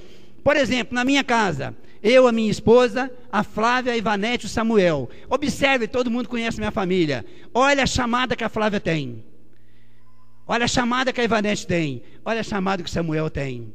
Por 0.45 0.57
exemplo, 0.57 0.95
na 0.95 1.05
minha 1.05 1.25
casa, 1.25 1.75
eu, 2.03 2.27
a 2.27 2.33
minha 2.33 2.51
esposa, 2.51 3.11
a 3.31 3.43
Flávia, 3.43 3.93
a 3.93 3.97
Ivanete, 3.97 4.47
o 4.47 4.49
Samuel. 4.49 5.09
Observe, 5.29 5.89
todo 5.89 6.11
mundo 6.11 6.29
conhece 6.29 6.59
minha 6.59 6.71
família. 6.71 7.25
Olha 7.53 7.83
a 7.83 7.87
chamada 7.87 8.37
que 8.37 8.45
a 8.45 8.49
Flávia 8.49 8.81
tem. 8.81 9.25
Olha 10.47 10.65
a 10.65 10.69
chamada 10.69 11.13
que 11.13 11.21
a 11.21 11.25
Ivanete 11.25 11.67
tem. 11.67 12.03
Olha 12.25 12.41
a 12.41 12.45
chamada 12.45 12.83
que 12.83 12.89
o 12.89 12.93
Samuel 12.93 13.29
tem. 13.29 13.73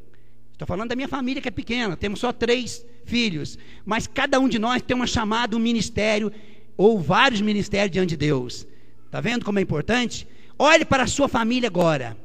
Estou 0.54 0.68
falando 0.68 0.90
da 0.90 0.96
minha 0.96 1.08
família 1.08 1.42
que 1.42 1.48
é 1.48 1.52
pequena, 1.52 1.98
temos 1.98 2.20
só 2.20 2.32
três 2.32 2.86
filhos, 3.06 3.58
mas 3.84 4.08
cada 4.08 4.40
um 4.40 4.48
de 4.48 4.60
nós 4.60 4.82
tem 4.82 4.96
uma 4.96 5.08
chamada, 5.08 5.58
um 5.58 5.60
ministério, 5.60 6.32
ou 6.78 7.00
vários 7.00 7.42
ministérios 7.42 7.92
diante 7.92 8.12
de 8.12 8.18
Deus. 8.18 8.66
Está 9.06 9.20
vendo 9.20 9.44
como 9.44 9.60
é 9.60 9.62
importante? 9.62 10.28
Olhe 10.58 10.86
para 10.86 11.04
a 11.04 11.08
sua 11.08 11.28
família 11.28 11.68
agora. 11.68 12.16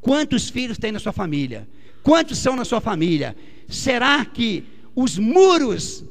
Quantos 0.00 0.48
filhos 0.48 0.78
tem 0.78 0.92
na 0.92 0.98
sua 0.98 1.12
família? 1.12 1.68
Quantos 2.02 2.38
são 2.38 2.54
na 2.54 2.64
sua 2.64 2.80
família? 2.80 3.36
Será 3.68 4.24
que 4.24 4.64
os 4.94 5.18
muros, 5.18 6.04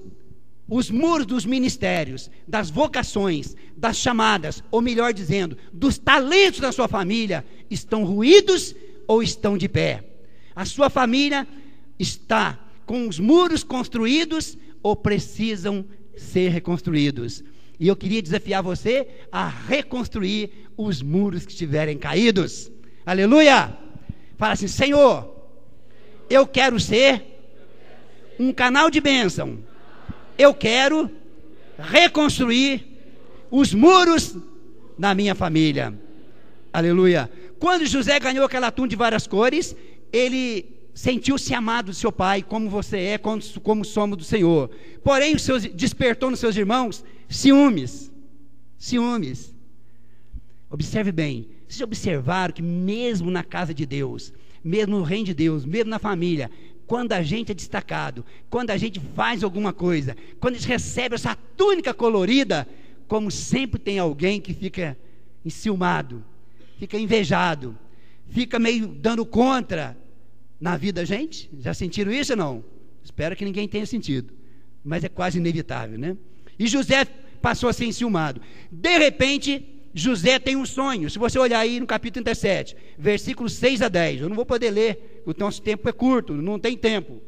os 0.67 0.89
muros 0.89 1.25
dos 1.25 1.45
ministérios, 1.45 2.29
das 2.48 2.69
vocações, 2.69 3.55
das 3.75 3.98
chamadas, 3.98 4.63
ou 4.71 4.81
melhor 4.81 5.13
dizendo, 5.13 5.57
dos 5.74 5.98
talentos 5.98 6.59
da 6.59 6.71
sua 6.71 6.88
família, 6.88 7.45
estão 7.69 8.03
ruídos 8.03 8.75
ou 9.07 9.24
estão 9.24 9.57
de 9.57 9.67
pé? 9.67 10.03
A 10.55 10.65
sua 10.65 10.89
família 10.89 11.48
está 11.98 12.59
com 12.86 13.07
os 13.07 13.19
muros 13.19 13.63
construídos 13.63 14.57
ou 14.81 14.95
precisam 14.95 15.86
ser 16.15 16.50
reconstruídos. 16.50 17.43
E 17.79 17.88
eu 17.88 17.95
queria 17.95 18.21
desafiar 18.21 18.62
você 18.62 19.07
a 19.31 19.48
reconstruir 19.48 20.67
os 20.75 21.01
muros 21.01 21.45
que 21.45 21.51
estiverem 21.51 21.98
caídos. 21.98 22.71
Aleluia! 23.05 23.77
Fala 24.38 24.53
assim: 24.53 24.67
Senhor, 24.67 25.33
eu 26.29 26.45
quero 26.45 26.79
ser 26.79 27.28
um 28.39 28.53
canal 28.53 28.89
de 28.89 29.01
bênção. 29.01 29.60
Eu 30.38 30.53
quero 30.53 31.12
reconstruir 31.77 32.88
os 33.51 33.74
muros 33.74 34.36
da 34.98 35.13
minha 35.13 35.36
família. 35.36 35.93
Aleluia. 36.72 37.29
Quando 37.60 37.86
José 37.86 38.17
ganhou 38.19 38.46
aquela 38.46 38.72
túnica 38.72 38.91
de 38.91 38.96
várias 38.96 39.27
cores, 39.27 39.75
ele 40.13 40.65
sentiu-se 40.93 41.53
amado 41.53 41.88
do 41.88 41.93
seu 41.93 42.12
pai, 42.12 42.41
como 42.41 42.69
você 42.69 42.98
é, 42.98 43.17
como, 43.17 43.41
como 43.62 43.84
somos 43.84 44.17
do 44.17 44.24
Senhor. 44.24 44.69
Porém, 45.03 45.36
os 45.36 45.41
seus, 45.41 45.63
despertou 45.63 46.31
nos 46.31 46.39
seus 46.39 46.55
irmãos 46.55 47.03
ciúmes. 47.27 48.10
Ciúmes. 48.77 49.53
Observe 50.69 51.12
bem. 51.12 51.50
Vocês 51.67 51.81
observaram 51.81 52.53
que 52.53 52.62
mesmo 52.62 53.29
na 53.29 53.43
casa 53.43 53.74
de 53.74 53.86
Deus, 53.86 54.34
mesmo 54.63 54.98
no 54.98 55.03
reino 55.03 55.25
de 55.25 55.34
Deus, 55.34 55.65
mesmo 55.65 55.89
na 55.89 56.00
família, 56.00 56.50
quando 56.89 57.13
a 57.13 57.22
gente 57.22 57.51
é 57.51 57.53
destacado, 57.53 58.25
quando 58.50 58.72
a 58.72 58.77
gente 58.77 59.00
faz 59.15 59.43
alguma 59.43 59.72
coisa, 59.72 60.17
quando 60.39 60.55
a 60.55 60.58
gente 60.58 60.67
recebe 60.67 61.13
essa 61.13 61.36
túnica 61.55 61.93
colorida, 61.93 62.67
como 63.08 63.29
sempre 63.29 63.79
tem 63.79 64.00
alguém 64.00 64.41
que 64.41 64.55
fica 64.55 64.98
enciumado, 65.46 66.25
fica 66.79 66.98
invejado, 66.98 67.77
fica 68.29 68.58
meio 68.58 68.88
dando 68.88 69.24
contra 69.24 69.96
na 70.60 70.77
vida 70.77 71.01
da 71.01 71.05
gente? 71.05 71.48
Já 71.60 71.75
sentiram 71.75 72.12
isso 72.12 72.34
ou 72.34 72.38
não? 72.38 72.65
Espero 73.03 73.36
que 73.36 73.46
ninguém 73.46 73.67
tenha 73.67 73.86
sentido. 73.86 74.34
Mas 74.84 75.03
é 75.03 75.10
quase 75.10 75.38
inevitável, 75.38 75.96
né? 75.96 76.17
E 76.58 76.65
José 76.65 77.05
passou 77.39 77.69
a 77.69 77.74
ser 77.74 77.86
enciumado. 77.86 78.41
De 78.72 78.98
repente, 78.98 79.63
José 79.93 80.39
tem 80.39 80.55
um 80.55 80.65
sonho. 80.65 81.10
Se 81.10 81.17
você 81.17 81.39
olhar 81.39 81.60
aí 81.60 81.79
no 81.79 81.88
capítulo 81.88 82.24
37, 82.24 82.75
versículos 82.98 83.53
6 83.53 83.81
a 83.81 83.89
10, 83.89 84.22
eu 84.22 84.29
não 84.29 84.36
vou 84.36 84.46
poder 84.46 84.72
ler, 84.72 85.24
o 85.25 85.34
nosso 85.38 85.62
tempo 85.62 85.88
é 85.89 85.91
curto, 85.91 86.34
não 86.34 86.60
tem 86.60 86.77
tempo. 86.77 87.22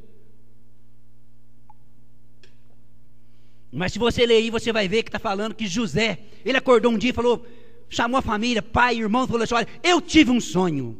Mas 3.72 3.94
se 3.94 4.00
você 4.00 4.25
ler 4.25 4.36
aí, 4.36 4.50
você 4.50 4.72
vai 4.72 4.88
ver 4.88 5.03
que 5.03 5.10
está 5.10 5.20
falando 5.20 5.56
que 5.56 5.65
José, 5.65 6.20
ele 6.44 6.58
acordou 6.58 6.91
um 6.91 6.98
dia 6.98 7.12
e 7.12 7.13
falou, 7.13 7.46
chamou 7.89 8.18
a 8.18 8.22
família, 8.22 8.62
pai, 8.62 8.98
irmão, 8.98 9.27
falou 9.27 9.44
assim: 9.44 9.53
olha, 9.53 9.68
eu 9.82 10.01
tive 10.01 10.32
um 10.32 10.41
sonho. 10.41 11.00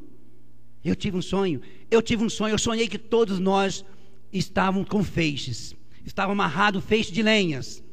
Eu 0.84 0.96
tive 0.96 1.18
um 1.18 1.22
sonho. 1.22 1.62
Eu 1.89 2.01
tive 2.01 2.24
um 2.24 2.30
sonho. 2.30 2.53
Eu 2.53 2.60
sonhei 2.60 2.88
que 2.88 2.98
todos 2.98 3.39
nós 3.39 3.86
estávamos 4.32 4.88
com 4.88 5.03
feixes. 5.03 5.75
Estava 6.06 6.32
amarrado 6.32 6.82
feixe 6.82 7.12
de 7.12 7.22
lenhas. 7.22 7.84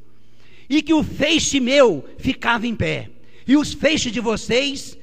E 0.71 0.81
que 0.83 0.95
o 0.95 1.03
feixe 1.03 1.61
meu 1.61 2.05
ficava 2.19 2.67
em 2.67 2.75
pé. 2.75 3.11
E 3.49 3.57
os 3.57 3.73
feixes 3.73 4.13
de 4.13 4.21
vocês 4.21 4.99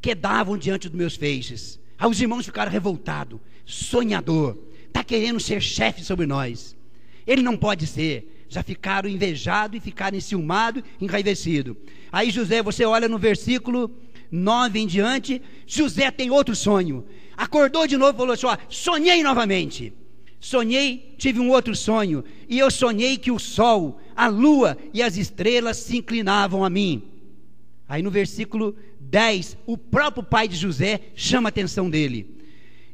quedavam 0.00 0.56
diante 0.56 0.88
dos 0.88 0.96
meus 0.96 1.16
feixes. 1.16 1.78
Aí 1.98 2.08
os 2.08 2.18
irmãos 2.18 2.46
ficaram 2.46 2.72
revoltados. 2.72 3.38
Sonhador. 3.66 4.56
Está 4.86 5.04
querendo 5.04 5.38
ser 5.38 5.60
chefe 5.60 6.02
sobre 6.02 6.24
nós. 6.26 6.74
Ele 7.26 7.42
não 7.42 7.58
pode 7.58 7.86
ser. 7.86 8.46
Já 8.48 8.62
ficaram 8.62 9.08
invejados 9.08 9.76
e 9.76 9.80
ficaram 9.80 10.16
enciumados, 10.16 10.82
enraivecidos. 10.98 11.76
Aí 12.10 12.30
José, 12.30 12.62
você 12.62 12.86
olha 12.86 13.06
no 13.06 13.18
versículo 13.18 13.94
9 14.30 14.80
em 14.80 14.86
diante, 14.86 15.42
José 15.66 16.10
tem 16.10 16.30
outro 16.30 16.56
sonho. 16.56 17.04
Acordou 17.36 17.86
de 17.86 17.98
novo 17.98 18.14
e 18.14 18.16
falou 18.16 18.32
assim: 18.32 18.46
ó, 18.46 18.56
sonhei 18.70 19.22
novamente. 19.22 19.92
Sonhei, 20.40 21.14
tive 21.18 21.38
um 21.38 21.50
outro 21.50 21.76
sonho, 21.76 22.24
e 22.48 22.58
eu 22.58 22.70
sonhei 22.70 23.18
que 23.18 23.30
o 23.30 23.38
sol, 23.38 24.00
a 24.16 24.26
lua 24.26 24.78
e 24.94 25.02
as 25.02 25.18
estrelas 25.18 25.76
se 25.76 25.98
inclinavam 25.98 26.64
a 26.64 26.70
mim. 26.70 27.09
Aí 27.90 28.02
no 28.02 28.10
versículo 28.10 28.76
10, 29.00 29.58
o 29.66 29.76
próprio 29.76 30.22
pai 30.22 30.46
de 30.46 30.54
José 30.54 31.00
chama 31.16 31.48
a 31.48 31.50
atenção 31.50 31.90
dele. 31.90 32.38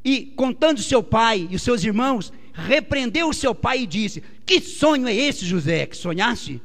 E 0.03 0.23
contando 0.35 0.81
seu 0.81 1.03
pai 1.03 1.47
e 1.51 1.55
os 1.55 1.61
seus 1.61 1.85
irmãos, 1.85 2.33
repreendeu 2.55 3.29
o 3.29 3.35
seu 3.35 3.55
pai 3.55 3.83
e 3.83 3.87
disse: 3.87 4.23
Que 4.47 4.59
sonho 4.59 5.07
é 5.07 5.15
esse, 5.15 5.45
José, 5.45 5.85
que 5.85 5.99
sonhaste? 5.99 6.63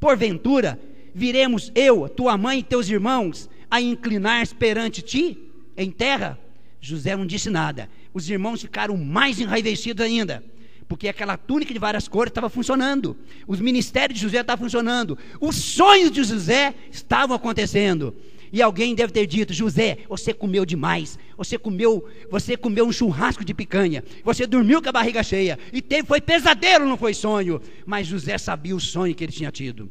Porventura, 0.00 0.76
viremos 1.14 1.70
eu, 1.72 2.08
tua 2.08 2.36
mãe 2.36 2.58
e 2.58 2.64
teus 2.64 2.88
irmãos 2.90 3.48
a 3.70 3.80
inclinar-se 3.80 4.52
perante 4.52 5.00
ti 5.00 5.38
em 5.76 5.92
terra? 5.92 6.36
José 6.80 7.16
não 7.16 7.24
disse 7.24 7.48
nada. 7.48 7.88
Os 8.12 8.28
irmãos 8.28 8.60
ficaram 8.60 8.96
mais 8.96 9.38
enraivecidos 9.38 10.04
ainda 10.04 10.42
porque 10.88 11.08
aquela 11.08 11.36
túnica 11.36 11.72
de 11.72 11.78
várias 11.78 12.06
cores 12.06 12.30
estava 12.30 12.48
funcionando, 12.48 13.16
os 13.46 13.60
ministérios 13.60 14.18
de 14.18 14.22
José 14.22 14.40
estavam 14.40 14.64
funcionando, 14.64 15.18
os 15.40 15.56
sonhos 15.56 16.10
de 16.10 16.22
José 16.22 16.74
estavam 16.90 17.34
acontecendo. 17.34 18.14
E 18.52 18.62
alguém 18.62 18.94
deve 18.94 19.12
ter 19.12 19.26
dito: 19.26 19.52
José, 19.52 19.98
você 20.08 20.32
comeu 20.32 20.64
demais, 20.64 21.18
você 21.36 21.58
comeu, 21.58 22.08
você 22.30 22.56
comeu 22.56 22.86
um 22.86 22.92
churrasco 22.92 23.44
de 23.44 23.52
picanha, 23.52 24.04
você 24.24 24.46
dormiu 24.46 24.80
com 24.80 24.88
a 24.88 24.92
barriga 24.92 25.22
cheia, 25.22 25.58
e 25.72 25.82
teve, 25.82 26.06
foi 26.06 26.20
pesadelo, 26.20 26.86
não 26.86 26.96
foi 26.96 27.12
sonho. 27.12 27.60
Mas 27.84 28.06
José 28.06 28.38
sabia 28.38 28.76
o 28.76 28.80
sonho 28.80 29.14
que 29.14 29.24
ele 29.24 29.32
tinha 29.32 29.50
tido. 29.50 29.90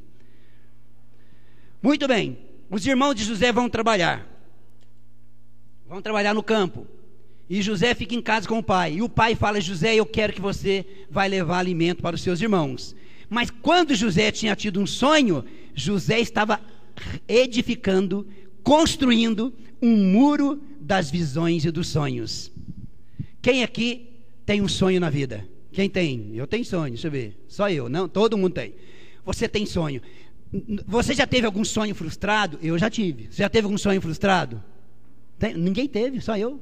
Muito 1.81 2.07
bem, 2.07 2.37
os 2.69 2.85
irmãos 2.87 3.13
de 3.13 3.23
José 3.25 3.51
vão 3.51 3.69
trabalhar, 3.69 4.25
vão 5.87 6.01
trabalhar 6.01 6.33
no 6.33 6.41
campo. 6.41 6.87
E 7.49 7.61
José 7.61 7.93
fica 7.93 8.15
em 8.15 8.21
casa 8.21 8.47
com 8.47 8.59
o 8.59 8.63
pai. 8.63 8.95
E 8.95 9.01
o 9.01 9.09
pai 9.09 9.35
fala: 9.35 9.61
José, 9.61 9.95
eu 9.95 10.05
quero 10.05 10.33
que 10.33 10.41
você 10.41 10.85
vai 11.09 11.29
levar 11.29 11.59
alimento 11.59 12.01
para 12.01 12.15
os 12.15 12.21
seus 12.21 12.41
irmãos. 12.41 12.95
Mas 13.29 13.49
quando 13.49 13.95
José 13.95 14.31
tinha 14.31 14.55
tido 14.55 14.79
um 14.79 14.87
sonho, 14.87 15.43
José 15.73 16.19
estava 16.19 16.59
edificando, 17.27 18.27
construindo 18.63 19.53
um 19.81 19.95
muro 19.95 20.61
das 20.79 21.09
visões 21.11 21.65
e 21.65 21.71
dos 21.71 21.87
sonhos. 21.87 22.51
Quem 23.41 23.63
aqui 23.63 24.09
tem 24.45 24.61
um 24.61 24.67
sonho 24.67 24.99
na 24.99 25.09
vida? 25.09 25.47
Quem 25.71 25.89
tem? 25.89 26.31
Eu 26.33 26.47
tenho 26.47 26.63
sonho, 26.63 26.93
deixa 26.93 27.07
eu 27.07 27.11
ver. 27.11 27.37
Só 27.47 27.69
eu, 27.69 27.89
não, 27.89 28.07
todo 28.07 28.37
mundo 28.37 28.53
tem. 28.53 28.73
Você 29.25 29.47
tem 29.47 29.65
sonho. 29.65 30.01
Você 30.87 31.13
já 31.13 31.27
teve 31.27 31.45
algum 31.45 31.65
sonho 31.65 31.93
frustrado? 31.93 32.57
Eu 32.61 32.77
já 32.77 32.89
tive. 32.89 33.27
Você 33.29 33.43
já 33.43 33.49
teve 33.49 33.65
algum 33.65 33.77
sonho 33.77 34.01
frustrado? 34.01 34.63
Tem? 35.37 35.53
Ninguém 35.53 35.87
teve, 35.87 36.21
só 36.21 36.37
eu. 36.37 36.59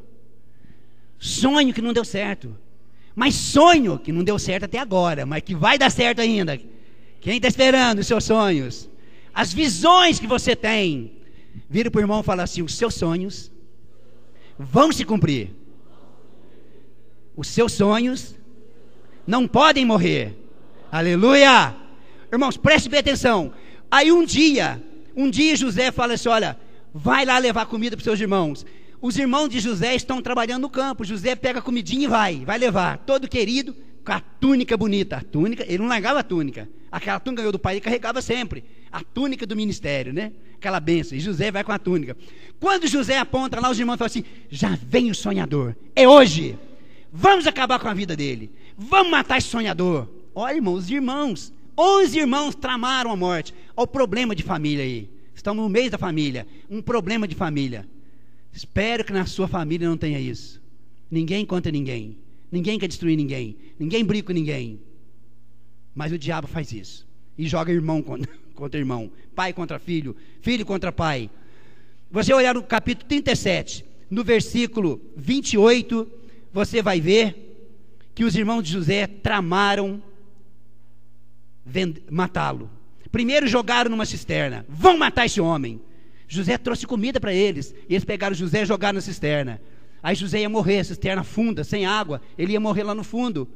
Sonho 1.23 1.73
que 1.73 1.81
não 1.81 1.93
deu 1.93 2.03
certo. 2.03 2.53
Mas 3.15 3.33
sonho 3.33 3.97
que 3.97 4.11
não 4.11 4.25
deu 4.25 4.37
certo 4.37 4.65
até 4.65 4.77
agora, 4.77 5.25
mas 5.25 5.41
que 5.41 5.55
vai 5.55 5.77
dar 5.77 5.89
certo 5.89 6.19
ainda. 6.19 6.59
Quem 7.21 7.37
está 7.37 7.47
esperando 7.47 7.99
os 7.99 8.07
seus 8.07 8.25
sonhos? 8.25 8.89
As 9.33 9.53
visões 9.53 10.19
que 10.19 10.27
você 10.27 10.53
tem. 10.53 11.13
Vira 11.69 11.89
para 11.89 11.99
o 11.99 12.01
irmão 12.01 12.19
e 12.19 12.23
fala 12.23 12.43
assim: 12.43 12.61
os 12.61 12.75
seus 12.75 12.95
sonhos 12.95 13.49
vão 14.59 14.91
se 14.91 15.05
cumprir. 15.05 15.51
Os 17.37 17.47
seus 17.47 17.71
sonhos 17.71 18.35
não 19.25 19.47
podem 19.47 19.85
morrer. 19.85 20.37
Aleluia! 20.91 21.73
Irmãos, 22.33 22.57
preste 22.57 22.89
bem 22.89 22.99
atenção. 22.99 23.53
Aí 23.89 24.11
um 24.11 24.25
dia, 24.25 24.83
um 25.15 25.29
dia 25.29 25.55
José 25.55 25.89
fala 25.89 26.15
assim: 26.15 26.27
olha, 26.27 26.59
vai 26.93 27.23
lá 27.23 27.37
levar 27.37 27.65
comida 27.65 27.95
para 27.95 28.01
os 28.01 28.03
seus 28.03 28.19
irmãos. 28.19 28.65
Os 29.03 29.17
irmãos 29.17 29.49
de 29.49 29.59
José 29.59 29.93
estão 29.93 30.21
trabalhando 30.21 30.61
no 30.61 30.69
campo. 30.69 31.03
José 31.03 31.35
pega 31.35 31.59
a 31.59 31.61
comidinha 31.61 32.05
e 32.05 32.07
vai, 32.07 32.45
vai 32.45 32.57
levar. 32.57 32.99
Todo 32.99 33.27
querido, 33.27 33.75
com 34.01 34.13
a 34.13 34.21
túnica 34.21 34.77
bonita. 34.77 35.17
A 35.17 35.21
túnica, 35.21 35.65
ele 35.67 35.79
não 35.79 35.87
largava 35.87 36.21
a 36.21 36.23
túnica. 36.23 36.69
Aquela 36.89 37.19
túnica 37.19 37.41
ganhou 37.41 37.51
do 37.51 37.59
pai, 37.59 37.73
ele 37.73 37.81
carregava 37.81 38.21
sempre. 38.21 38.63
A 38.89 39.03
túnica 39.03 39.45
do 39.45 39.57
ministério, 39.57 40.13
né? 40.13 40.31
Aquela 40.55 40.79
benção. 40.79 41.17
E 41.17 41.19
José 41.19 41.51
vai 41.51 41.65
com 41.65 41.73
a 41.73 41.77
túnica. 41.77 42.15
Quando 42.61 42.87
José 42.87 43.17
aponta 43.17 43.59
lá, 43.59 43.69
os 43.69 43.77
irmãos 43.77 43.97
falam 43.97 44.07
assim: 44.07 44.23
já 44.49 44.79
vem 44.81 45.11
o 45.11 45.15
sonhador. 45.15 45.75
É 45.93 46.07
hoje. 46.07 46.57
Vamos 47.11 47.45
acabar 47.45 47.79
com 47.79 47.89
a 47.89 47.93
vida 47.93 48.15
dele. 48.15 48.53
Vamos 48.77 49.11
matar 49.11 49.37
esse 49.37 49.49
sonhador. 49.49 50.07
Olha, 50.33 50.55
irmãos, 50.55 50.85
os 50.85 50.89
irmãos. 50.89 51.51
Onze 51.77 52.19
irmãos 52.19 52.55
tramaram 52.55 53.11
a 53.11 53.17
morte. 53.17 53.53
Olha 53.75 53.83
o 53.83 53.87
problema 53.87 54.33
de 54.33 54.43
família 54.43 54.85
aí. 54.85 55.09
Estamos 55.35 55.61
no 55.61 55.69
meio 55.69 55.91
da 55.91 55.97
família. 55.97 56.47
Um 56.69 56.81
problema 56.81 57.27
de 57.27 57.35
família. 57.35 57.85
Espero 58.53 59.03
que 59.03 59.11
na 59.11 59.25
sua 59.25 59.47
família 59.47 59.89
não 59.89 59.97
tenha 59.97 60.19
isso. 60.19 60.61
Ninguém 61.09 61.45
contra 61.45 61.71
ninguém. 61.71 62.17
Ninguém 62.51 62.77
quer 62.77 62.87
destruir 62.87 63.17
ninguém. 63.17 63.57
Ninguém 63.79 64.05
briga 64.05 64.27
com 64.27 64.33
ninguém. 64.33 64.79
Mas 65.95 66.11
o 66.11 66.17
diabo 66.17 66.47
faz 66.47 66.71
isso. 66.71 67.07
E 67.35 67.47
joga 67.47 67.71
irmão 67.71 68.01
contra, 68.01 68.31
contra 68.53 68.79
irmão. 68.79 69.11
Pai 69.35 69.53
contra 69.53 69.79
filho. 69.79 70.15
Filho 70.41 70.65
contra 70.65 70.91
pai. 70.91 71.31
Você 72.11 72.31
olhar 72.31 72.53
no 72.53 72.61
capítulo 72.61 73.07
37, 73.07 73.83
no 74.07 74.23
versículo 74.23 75.01
28, 75.17 76.07
você 76.53 76.79
vai 76.79 77.01
ver 77.01 77.43
que 78.13 78.23
os 78.23 78.35
irmãos 78.35 78.61
de 78.61 78.71
José 78.71 79.07
tramaram 79.07 80.01
matá-lo. 82.11 82.69
Primeiro 83.11 83.47
jogaram 83.47 83.89
numa 83.89 84.05
cisterna. 84.05 84.63
Vão 84.69 84.95
matar 84.97 85.25
esse 85.25 85.41
homem. 85.41 85.81
José 86.33 86.57
trouxe 86.57 86.87
comida 86.87 87.19
para 87.19 87.33
eles. 87.33 87.73
E 87.87 87.93
eles 87.93 88.03
pegaram 88.03 88.35
José 88.35 88.63
e 88.63 88.65
jogaram 88.65 88.95
na 88.95 89.01
cisterna. 89.01 89.61
Aí 90.01 90.15
José 90.15 90.41
ia 90.41 90.49
morrer, 90.49 90.79
a 90.79 90.83
cisterna 90.83 91.23
funda, 91.23 91.63
sem 91.63 91.85
água. 91.85 92.21
Ele 92.37 92.53
ia 92.53 92.59
morrer 92.59 92.83
lá 92.83 92.95
no 92.95 93.03
fundo. 93.03 93.47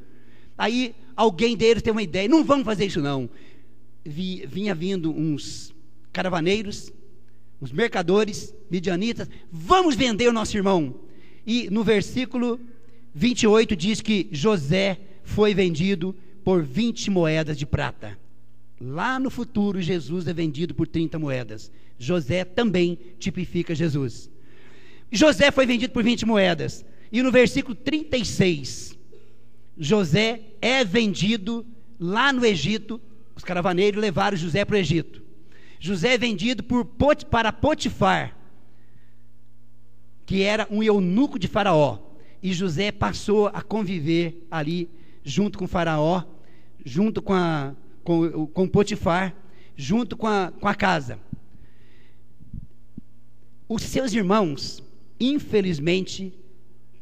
Aí 0.58 0.96
alguém 1.16 1.58
deles 1.58 1.82
teve 1.82 1.96
uma 1.96 2.04
ideia: 2.04 2.30
não 2.30 2.44
vamos 2.44 2.66
fazer 2.66 2.86
isso 2.86 3.02
não. 3.02 3.30
vinha 4.06 4.76
vindo 4.76 5.12
uns 5.12 5.74
caravaneiros, 6.14 6.92
uns 7.62 7.72
mercadores, 7.72 8.54
midianitas. 8.70 9.28
Vamos 9.52 9.96
vender 9.96 10.28
o 10.30 10.34
nosso 10.34 10.56
irmão. 10.56 10.96
E 11.46 11.70
no 11.72 11.84
versículo 11.84 12.60
28 13.16 13.76
diz 13.76 14.02
que 14.02 14.28
José 14.32 15.00
foi 15.24 15.54
vendido 15.54 16.16
por 16.44 16.64
20 16.64 17.10
moedas 17.10 17.58
de 17.58 17.66
prata. 17.66 18.18
Lá 18.80 19.20
no 19.20 19.32
futuro, 19.32 19.82
Jesus 19.82 20.28
é 20.28 20.34
vendido 20.34 20.76
por 20.76 20.88
30 20.88 21.18
moedas. 21.18 21.72
José 21.98 22.46
também 22.46 22.98
tipifica 23.18 23.74
Jesus. 23.74 24.30
José 25.12 25.52
foi 25.52 25.66
vendido 25.66 25.94
por 25.94 26.04
20 26.04 26.26
moedas. 26.26 26.86
E 27.12 27.22
no 27.22 27.32
versículo 27.32 27.74
36, 27.76 28.98
José 29.78 30.42
é 30.62 30.84
vendido 30.84 31.66
lá 32.00 32.34
no 32.34 32.46
Egito. 32.46 33.00
Os 33.36 33.44
caravaneiros 33.44 34.02
levaram 34.02 34.38
José 34.38 34.66
para 34.66 34.76
o 34.76 34.80
Egito. 34.80 35.22
José 35.80 36.14
é 36.14 36.18
vendido 36.18 36.64
por, 36.64 36.86
para 37.30 37.54
Potifar, 37.54 38.36
que 40.26 40.42
era 40.42 40.68
um 40.70 40.84
eunuco 40.84 41.38
de 41.38 41.48
Faraó. 41.48 42.00
E 42.42 42.54
José 42.54 42.92
passou 42.92 43.48
a 43.48 43.62
conviver 43.62 44.46
ali, 44.50 44.90
junto 45.24 45.58
com 45.58 45.68
Faraó, 45.68 46.24
junto 46.84 47.22
com, 47.22 47.34
a, 47.34 47.76
com, 48.04 48.48
com 48.48 48.68
Potifar, 48.68 49.36
junto 49.76 50.18
com 50.18 50.28
a, 50.28 50.52
com 50.60 50.68
a 50.68 50.76
casa. 50.76 51.20
Os 53.70 53.84
seus 53.84 54.14
irmãos, 54.14 54.82
infelizmente, 55.20 56.34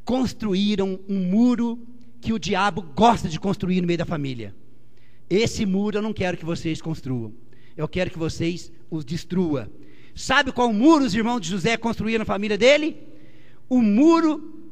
construíram 0.04 1.00
um 1.08 1.20
muro 1.20 1.80
que 2.20 2.34
o 2.34 2.40
diabo 2.40 2.82
gosta 2.82 3.30
de 3.30 3.40
construir 3.40 3.82
no 3.82 3.88
meio 3.88 4.00
da 4.00 4.06
família. 4.06 4.56
Esse 5.30 5.66
muro 5.66 5.98
eu 5.98 6.02
não 6.02 6.14
quero 6.14 6.38
que 6.38 6.46
vocês 6.46 6.82
construam. 6.82 7.34
Eu 7.78 7.88
quero 7.88 8.10
que 8.10 8.18
vocês 8.18 8.72
os 8.90 9.06
destrua. 9.06 9.70
Sabe 10.16 10.52
qual 10.52 10.72
muro 10.72 11.06
os 11.06 11.14
irmãos 11.14 11.42
de 11.42 11.50
José 11.50 11.78
construíram 11.78 12.20
na 12.20 12.26
família 12.26 12.58
dele? 12.58 12.98
O 13.70 13.82
muro 13.82 14.72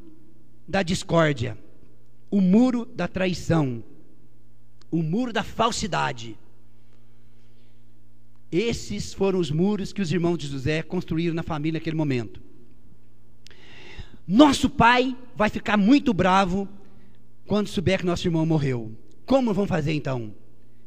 da 0.66 0.82
discórdia, 0.82 1.58
o 2.30 2.40
muro 2.40 2.86
da 2.86 3.06
traição, 3.06 3.84
o 4.90 5.02
muro 5.02 5.32
da 5.32 5.42
falsidade. 5.42 6.36
Esses 8.54 9.12
foram 9.12 9.40
os 9.40 9.50
muros 9.50 9.92
que 9.92 10.00
os 10.00 10.12
irmãos 10.12 10.38
de 10.38 10.46
José 10.46 10.80
construíram 10.80 11.34
na 11.34 11.42
família 11.42 11.80
naquele 11.80 11.96
momento. 11.96 12.40
Nosso 14.24 14.70
pai 14.70 15.16
vai 15.34 15.50
ficar 15.50 15.76
muito 15.76 16.14
bravo 16.14 16.68
quando 17.48 17.66
souber 17.66 17.98
que 17.98 18.06
nosso 18.06 18.24
irmão 18.28 18.46
morreu. 18.46 18.96
Como 19.26 19.52
vão 19.52 19.66
fazer 19.66 19.92
então? 19.92 20.32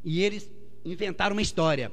E 0.02 0.22
eles 0.22 0.50
inventaram 0.82 1.36
uma 1.36 1.42
história. 1.42 1.92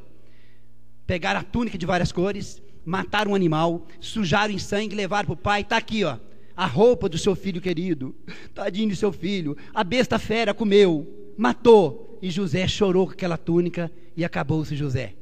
Pegaram 1.05 1.41
a 1.41 1.43
túnica 1.43 1.77
de 1.77 1.85
várias 1.85 2.09
cores, 2.09 2.61
mataram 2.85 3.31
um 3.31 3.35
animal, 3.35 3.85
sujaram 3.99 4.53
em 4.53 4.57
sangue, 4.57 4.95
levaram 4.95 5.25
para 5.25 5.33
o 5.33 5.37
pai. 5.37 5.59
Está 5.59 5.75
aqui, 5.75 6.05
ó, 6.05 6.17
a 6.55 6.65
roupa 6.65 7.09
do 7.09 7.17
seu 7.17 7.35
filho 7.35 7.59
querido. 7.59 8.15
Tadinho 8.55 8.91
do 8.91 8.95
seu 8.95 9.11
filho. 9.11 9.57
A 9.73 9.83
besta 9.83 10.17
fera 10.17 10.53
comeu, 10.53 11.35
matou. 11.37 12.17
E 12.21 12.31
José 12.31 12.65
chorou 12.65 13.07
com 13.07 13.11
aquela 13.11 13.37
túnica 13.37 13.91
e 14.15 14.23
acabou-se 14.23 14.73
José. 14.73 15.15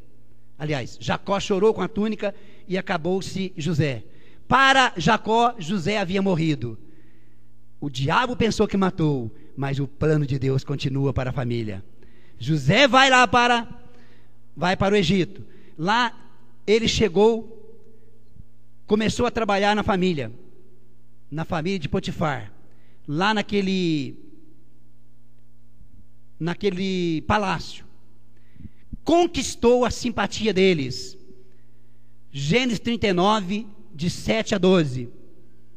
Aliás, 0.57 0.97
Jacó 0.99 1.39
chorou 1.39 1.73
com 1.73 1.81
a 1.81 1.87
túnica 1.87 2.33
e 2.67 2.77
acabou-se 2.77 3.53
José. 3.57 4.03
Para 4.47 4.93
Jacó, 4.97 5.55
José 5.57 5.97
havia 5.97 6.21
morrido. 6.21 6.77
O 7.79 7.89
diabo 7.89 8.35
pensou 8.35 8.67
que 8.67 8.77
matou, 8.77 9.31
mas 9.57 9.79
o 9.79 9.87
plano 9.87 10.25
de 10.25 10.39
Deus 10.39 10.63
continua 10.63 11.13
para 11.13 11.31
a 11.31 11.33
família. 11.33 11.83
José 12.39 12.87
vai 12.87 13.09
lá 13.09 13.27
para 13.27 13.67
vai 14.55 14.77
para 14.77 14.93
o 14.93 14.97
Egito. 14.97 15.43
Lá 15.77 16.15
ele 16.65 16.87
chegou, 16.87 17.59
começou 18.85 19.25
a 19.25 19.31
trabalhar 19.31 19.75
na 19.75 19.83
família, 19.83 20.31
na 21.29 21.43
família 21.43 21.79
de 21.79 21.89
Potifar, 21.89 22.53
lá 23.07 23.33
naquele 23.33 24.17
naquele 26.39 27.21
palácio. 27.23 27.82
Conquistou 29.03 29.85
a 29.85 29.91
simpatia 29.91 30.53
deles. 30.53 31.17
Gênesis 32.31 32.79
39, 32.79 33.67
de 33.93 34.09
7 34.09 34.55
a 34.55 34.57
12. 34.57 35.09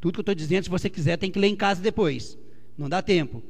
Tudo 0.01 0.15
que 0.15 0.21
eu 0.21 0.23
estou 0.23 0.35
dizendo, 0.35 0.65
se 0.65 0.71
você 0.71 0.89
quiser, 0.89 1.17
tem 1.17 1.31
que 1.31 1.39
ler 1.39 1.49
em 1.49 1.57
casa 1.57 1.83
depois. 1.83 2.39
Não 2.79 2.89
dá 2.89 3.03
tempo. 3.03 3.43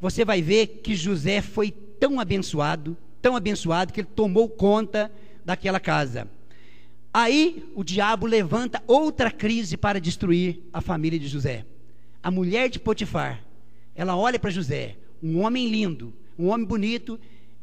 Você 0.00 0.24
vai 0.24 0.42
ver 0.42 0.66
que 0.82 0.94
José 0.94 1.40
foi 1.40 1.70
tão 1.70 2.20
abençoado, 2.20 2.96
tão 3.22 3.34
abençoado, 3.34 3.92
que 3.92 4.00
ele 4.00 4.08
tomou 4.14 4.48
conta 4.48 5.10
daquela 5.44 5.80
casa. 5.80 6.28
Aí 7.12 7.64
o 7.74 7.82
diabo 7.82 8.26
levanta 8.26 8.82
outra 8.86 9.30
crise 9.30 9.76
para 9.76 9.98
destruir 9.98 10.60
a 10.72 10.82
família 10.82 11.18
de 11.18 11.28
José. 11.28 11.64
A 12.22 12.30
mulher 12.30 12.68
de 12.68 12.78
Potifar, 12.78 13.42
ela 13.94 14.14
olha 14.16 14.38
para 14.38 14.50
José, 14.50 14.96
um 15.22 15.40
homem 15.40 15.68
lindo, 15.70 16.12
um 16.38 16.48
homem 16.48 16.66
bonito, 16.66 17.18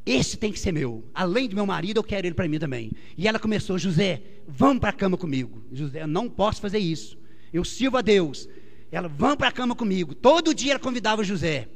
esse 0.06 0.38
tem 0.38 0.52
que 0.52 0.60
ser 0.60 0.72
meu. 0.72 1.04
Além 1.14 1.48
do 1.48 1.56
meu 1.56 1.66
marido, 1.66 1.98
eu 1.98 2.04
quero 2.04 2.28
ele 2.28 2.36
para 2.36 2.48
mim 2.48 2.60
também. 2.60 2.92
E 3.18 3.28
ela 3.28 3.40
começou, 3.40 3.78
José, 3.78 4.22
vamos 4.48 4.80
para 4.80 4.90
a 4.90 4.94
cama 4.94 5.18
comigo. 5.18 5.64
José, 5.72 6.04
eu 6.04 6.08
não 6.08 6.30
posso 6.30 6.60
fazer 6.60 6.80
isso. 6.80 7.18
Eu 7.54 7.64
sirvo 7.64 7.98
a 7.98 8.02
Deus. 8.02 8.50
Ela, 8.92 9.08
vamos 9.08 9.38
para 9.38 9.48
a 9.48 9.52
cama 9.52 9.76
comigo. 9.76 10.14
Todo 10.14 10.54
dia 10.54 10.74
ela 10.74 10.80
convidava 10.80 11.24
José. 11.24 11.70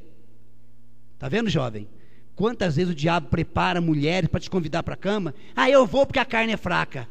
Tá 1.18 1.28
vendo, 1.28 1.48
jovem? 1.48 1.88
Quantas 2.36 2.76
vezes 2.76 2.92
o 2.92 2.94
diabo 2.94 3.28
prepara 3.28 3.80
mulheres 3.80 4.28
para 4.28 4.38
te 4.38 4.50
convidar 4.50 4.82
para 4.82 4.94
a 4.94 4.96
cama? 4.96 5.34
Ah, 5.56 5.68
eu 5.68 5.86
vou 5.86 6.06
porque 6.06 6.20
a 6.20 6.24
carne 6.24 6.52
é 6.52 6.56
fraca. 6.56 7.08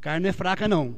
Carne 0.00 0.24
não 0.24 0.30
é 0.30 0.32
fraca, 0.32 0.68
não. 0.68 0.96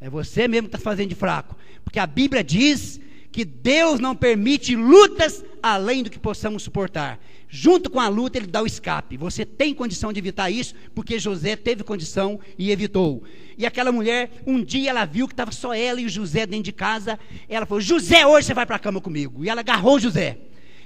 É 0.00 0.10
você 0.10 0.48
mesmo 0.48 0.68
que 0.68 0.74
está 0.74 0.82
fazendo 0.82 1.10
de 1.10 1.14
fraco. 1.14 1.56
Porque 1.84 2.00
a 2.00 2.06
Bíblia 2.06 2.42
diz 2.42 2.98
que 3.30 3.44
Deus 3.44 4.00
não 4.00 4.16
permite 4.16 4.74
lutas 4.74 5.44
além 5.62 6.02
do 6.02 6.10
que 6.10 6.18
possamos 6.18 6.62
suportar. 6.62 7.20
Junto 7.48 7.88
com 7.88 8.00
a 8.00 8.08
luta, 8.08 8.38
ele 8.38 8.46
dá 8.46 8.62
o 8.62 8.66
escape. 8.66 9.16
Você 9.16 9.44
tem 9.44 9.72
condição 9.72 10.12
de 10.12 10.18
evitar 10.18 10.50
isso, 10.50 10.74
porque 10.94 11.18
José 11.18 11.54
teve 11.54 11.84
condição 11.84 12.40
e 12.58 12.70
evitou. 12.70 13.22
E 13.56 13.64
aquela 13.64 13.92
mulher, 13.92 14.30
um 14.46 14.62
dia 14.62 14.90
ela 14.90 15.04
viu 15.04 15.28
que 15.28 15.34
estava 15.34 15.52
só 15.52 15.72
ela 15.72 16.00
e 16.00 16.06
o 16.06 16.08
José 16.08 16.46
dentro 16.46 16.64
de 16.64 16.72
casa. 16.72 17.18
Ela 17.48 17.64
falou: 17.64 17.80
José, 17.80 18.26
hoje 18.26 18.48
você 18.48 18.54
vai 18.54 18.66
para 18.66 18.76
a 18.76 18.80
cama 18.80 19.00
comigo. 19.00 19.44
E 19.44 19.48
ela 19.48 19.60
agarrou 19.60 20.00
José. 20.00 20.38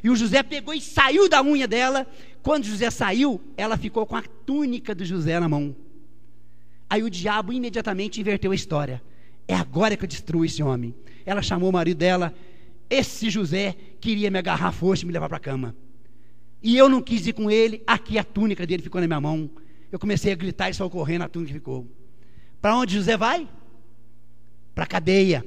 E 0.05 0.11
o 0.11 0.17
José 0.17 0.43
pegou 0.43 0.75
e 0.75 0.81
saiu 0.81 1.29
da 1.29 1.43
unha 1.43 1.67
dela. 1.67 2.07
Quando 2.43 2.65
José 2.65 2.91
saiu, 2.91 3.41
ela 3.57 3.77
ficou 3.77 4.07
com 4.07 4.17
a 4.17 4.23
túnica 4.23 4.95
do 4.95 5.05
José 5.05 5.41
na 5.41 5.49
mão. 5.49 5.75
Aí 6.89 7.03
o 7.03 7.11
diabo 7.11 7.53
imediatamente 7.53 8.21
inverteu 8.21 8.53
a 8.53 8.55
história. 8.55 9.03
É 9.49 9.55
agora 9.55 9.97
que 9.97 10.05
eu 10.05 10.09
destruo 10.09 10.45
esse 10.45 10.62
homem. 10.62 10.95
Ela 11.25 11.43
chamou 11.43 11.71
o 11.71 11.73
marido 11.73 11.99
dela. 11.99 12.35
Esse 12.88 13.31
José 13.31 13.75
queria 14.01 14.31
me 14.31 14.38
agarrar 14.38 14.72
força 14.72 15.05
e 15.05 15.07
me 15.07 15.12
levar 15.12 15.29
para 15.29 15.38
a 15.38 15.40
cama. 15.40 15.75
E 16.62 16.77
eu 16.77 16.88
não 16.88 17.03
quis 17.03 17.27
ir 17.27 17.33
com 17.33 17.51
ele. 17.51 17.83
Aqui 17.87 18.18
a 18.18 18.25
túnica 18.25 18.66
dele 18.66 18.83
ficou 18.83 19.01
na 19.01 19.07
minha 19.07 19.20
mão. 19.20 19.51
Eu 19.90 19.99
comecei 19.99 20.33
a 20.33 20.37
gritar 20.37 20.70
e 20.70 20.75
saiu 20.75 20.90
correndo, 20.90 21.22
a 21.22 21.29
túnica 21.29 21.53
ficou. 21.53 21.87
Para 22.61 22.77
onde 22.77 22.94
José 22.94 23.16
vai? 23.16 23.49
Para 24.75 24.85
a 24.85 24.87
cadeia. 24.87 25.44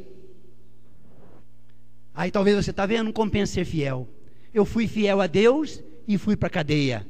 Aí 2.13 2.31
talvez 2.31 2.55
você 2.55 2.71
está 2.71 2.85
vendo, 2.85 3.05
não 3.05 3.11
compensa 3.11 3.53
ser 3.53 3.65
fiel. 3.65 4.07
Eu 4.53 4.65
fui 4.65 4.87
fiel 4.87 5.21
a 5.21 5.27
Deus 5.27 5.81
e 6.07 6.17
fui 6.17 6.35
para 6.35 6.47
a 6.47 6.51
cadeia. 6.51 7.07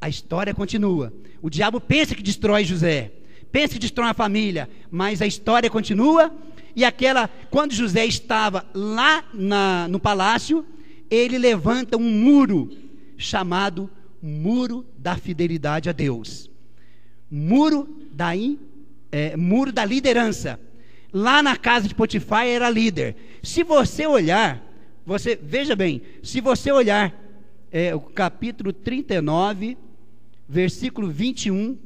A 0.00 0.08
história 0.08 0.54
continua. 0.54 1.12
O 1.40 1.50
diabo 1.50 1.80
pensa 1.80 2.14
que 2.14 2.22
destrói 2.22 2.64
José 2.64 3.12
pensa 3.54 3.74
que 3.74 3.78
destrói 3.78 4.08
a 4.08 4.14
família, 4.14 4.68
mas 4.90 5.22
a 5.22 5.26
história 5.28 5.70
continua. 5.70 6.34
E 6.76 6.84
aquela, 6.84 7.28
quando 7.50 7.72
José 7.72 8.04
estava 8.04 8.66
lá 8.74 9.24
na, 9.32 9.86
no 9.88 10.00
palácio, 10.00 10.66
ele 11.10 11.38
levanta 11.38 11.96
um 11.96 12.10
muro 12.10 12.70
chamado 13.16 13.90
Muro 14.20 14.86
da 14.96 15.16
Fidelidade 15.16 15.88
a 15.88 15.92
Deus. 15.92 16.50
Muro 17.30 18.08
da, 18.10 18.30
é, 19.12 19.36
muro 19.36 19.70
da 19.70 19.84
liderança. 19.84 20.58
Lá 21.12 21.42
na 21.42 21.56
casa 21.56 21.86
de 21.86 21.94
Potifar 21.94 22.46
era 22.46 22.70
líder. 22.70 23.16
Se 23.42 23.62
você 23.62 24.06
olhar, 24.06 24.62
você 25.06 25.38
veja 25.40 25.76
bem, 25.76 26.02
se 26.22 26.40
você 26.40 26.72
olhar 26.72 27.14
é, 27.70 27.94
o 27.94 28.00
capítulo 28.00 28.72
39, 28.72 29.76
versículo 30.48 31.08
21 31.08 31.78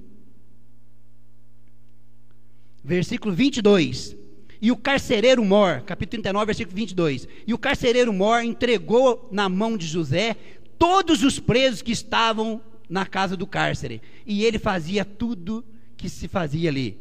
versículo 2.89 3.35
22. 3.35 4.17
E 4.61 4.73
o 4.73 4.77
carcereiro 4.77 5.45
Mor, 5.45 5.83
capítulo 5.83 6.23
39, 6.23 6.47
versículo 6.47 6.77
22. 6.77 7.29
E 7.47 7.55
o 7.55 7.59
carcereiro 7.59 8.13
Mor 8.13 8.43
entregou 8.43 9.29
na 9.31 9.49
mão 9.49 9.77
de 9.77 9.87
José 9.87 10.37
todos 10.79 11.23
os 11.23 11.39
presos 11.39 11.83
que 11.83 11.93
estavam 11.93 12.61
na 12.89 13.07
casa 13.07 13.37
do 13.37 13.47
cárcere. 13.47 14.03
E 14.27 14.45
ele 14.45 14.59
fazia 14.59 15.05
tudo 15.05 15.65
que 15.97 16.09
se 16.09 16.27
fazia 16.27 16.71
ali. 16.71 16.99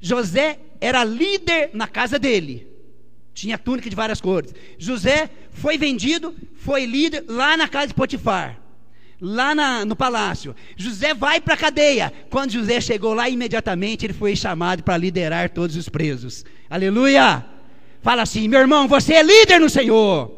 José 0.00 0.58
era 0.80 1.04
líder 1.04 1.70
na 1.72 1.86
casa 1.86 2.18
dele. 2.18 2.66
Tinha 3.32 3.56
túnica 3.56 3.88
de 3.88 3.96
várias 3.96 4.20
cores. 4.20 4.54
José 4.78 5.30
foi 5.52 5.78
vendido, 5.78 6.34
foi 6.54 6.84
líder 6.84 7.24
lá 7.28 7.56
na 7.56 7.68
casa 7.68 7.88
de 7.88 7.94
Potifar 7.94 8.60
lá 9.20 9.54
na, 9.54 9.84
no 9.84 9.94
palácio. 9.94 10.54
José 10.76 11.12
vai 11.12 11.40
para 11.40 11.54
a 11.54 11.56
cadeia. 11.56 12.12
Quando 12.30 12.52
José 12.52 12.80
chegou 12.80 13.12
lá, 13.12 13.28
imediatamente 13.28 14.06
ele 14.06 14.12
foi 14.12 14.34
chamado 14.34 14.82
para 14.82 14.96
liderar 14.96 15.50
todos 15.50 15.76
os 15.76 15.88
presos. 15.88 16.44
Aleluia! 16.68 17.44
Fala 18.02 18.22
assim, 18.22 18.48
meu 18.48 18.60
irmão, 18.60 18.88
você 18.88 19.14
é 19.14 19.22
líder 19.22 19.60
no 19.60 19.68
Senhor. 19.68 20.32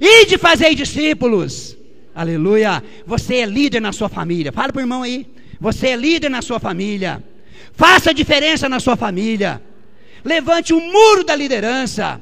E 0.00 0.26
de 0.26 0.36
fazer 0.36 0.74
discípulos. 0.74 1.76
Aleluia! 2.14 2.82
Você 3.06 3.36
é 3.36 3.46
líder 3.46 3.80
na 3.80 3.92
sua 3.92 4.08
família. 4.08 4.52
Fala 4.52 4.72
para 4.72 4.80
o 4.80 4.82
irmão 4.82 5.02
aí. 5.02 5.26
Você 5.60 5.88
é 5.88 5.96
líder 5.96 6.28
na 6.28 6.42
sua 6.42 6.60
família. 6.60 7.22
Faça 7.72 8.12
diferença 8.12 8.68
na 8.68 8.80
sua 8.80 8.96
família. 8.96 9.62
Levante 10.24 10.74
o 10.74 10.80
muro 10.80 11.24
da 11.24 11.34
liderança. 11.34 12.20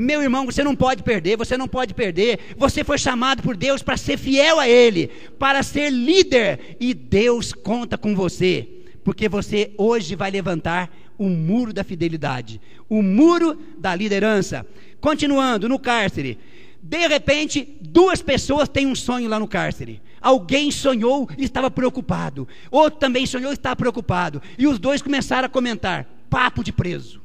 Meu 0.00 0.22
irmão, 0.22 0.46
você 0.46 0.62
não 0.62 0.76
pode 0.76 1.02
perder, 1.02 1.36
você 1.36 1.58
não 1.58 1.66
pode 1.66 1.92
perder. 1.92 2.54
Você 2.56 2.84
foi 2.84 2.96
chamado 2.98 3.42
por 3.42 3.56
Deus 3.56 3.82
para 3.82 3.96
ser 3.96 4.16
fiel 4.16 4.60
a 4.60 4.68
Ele, 4.68 5.08
para 5.40 5.60
ser 5.64 5.90
líder, 5.90 6.76
e 6.78 6.94
Deus 6.94 7.52
conta 7.52 7.98
com 7.98 8.14
você, 8.14 8.68
porque 9.02 9.28
você 9.28 9.72
hoje 9.76 10.14
vai 10.14 10.30
levantar 10.30 10.88
o 11.18 11.28
muro 11.28 11.72
da 11.72 11.82
fidelidade, 11.82 12.60
o 12.88 13.02
muro 13.02 13.58
da 13.76 13.92
liderança. 13.92 14.64
Continuando, 15.00 15.68
no 15.68 15.80
cárcere, 15.80 16.38
de 16.80 17.08
repente, 17.08 17.76
duas 17.80 18.22
pessoas 18.22 18.68
têm 18.68 18.86
um 18.86 18.94
sonho 18.94 19.28
lá 19.28 19.40
no 19.40 19.48
cárcere. 19.48 20.00
Alguém 20.20 20.70
sonhou 20.70 21.28
e 21.36 21.42
estava 21.42 21.72
preocupado. 21.72 22.46
Outro 22.70 23.00
também 23.00 23.26
sonhou 23.26 23.50
e 23.50 23.54
estava 23.54 23.74
preocupado. 23.74 24.40
E 24.56 24.64
os 24.68 24.78
dois 24.78 25.02
começaram 25.02 25.46
a 25.46 25.50
comentar: 25.50 26.06
papo 26.30 26.62
de 26.62 26.70
preso, 26.70 27.20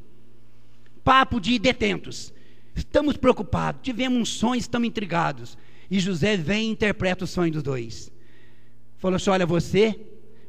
papo 1.04 1.40
de 1.40 1.60
detentos. 1.60 2.34
Estamos 2.76 3.18
preocupados, 3.18 3.82
tivemos 3.84 4.20
um 4.20 4.26
sonho, 4.26 4.60
estamos 4.60 4.88
intrigados. 4.88 5.58
E 5.90 6.00
José 6.00 6.38
vem 6.38 6.70
e 6.70 6.72
interpreta 6.72 7.24
o 7.24 7.28
sonho 7.28 7.52
dos 7.52 7.64
dois. 7.64 8.12
Falou 8.98 9.18
assim: 9.18 9.30
Olha, 9.30 9.46
você, 9.46 10.00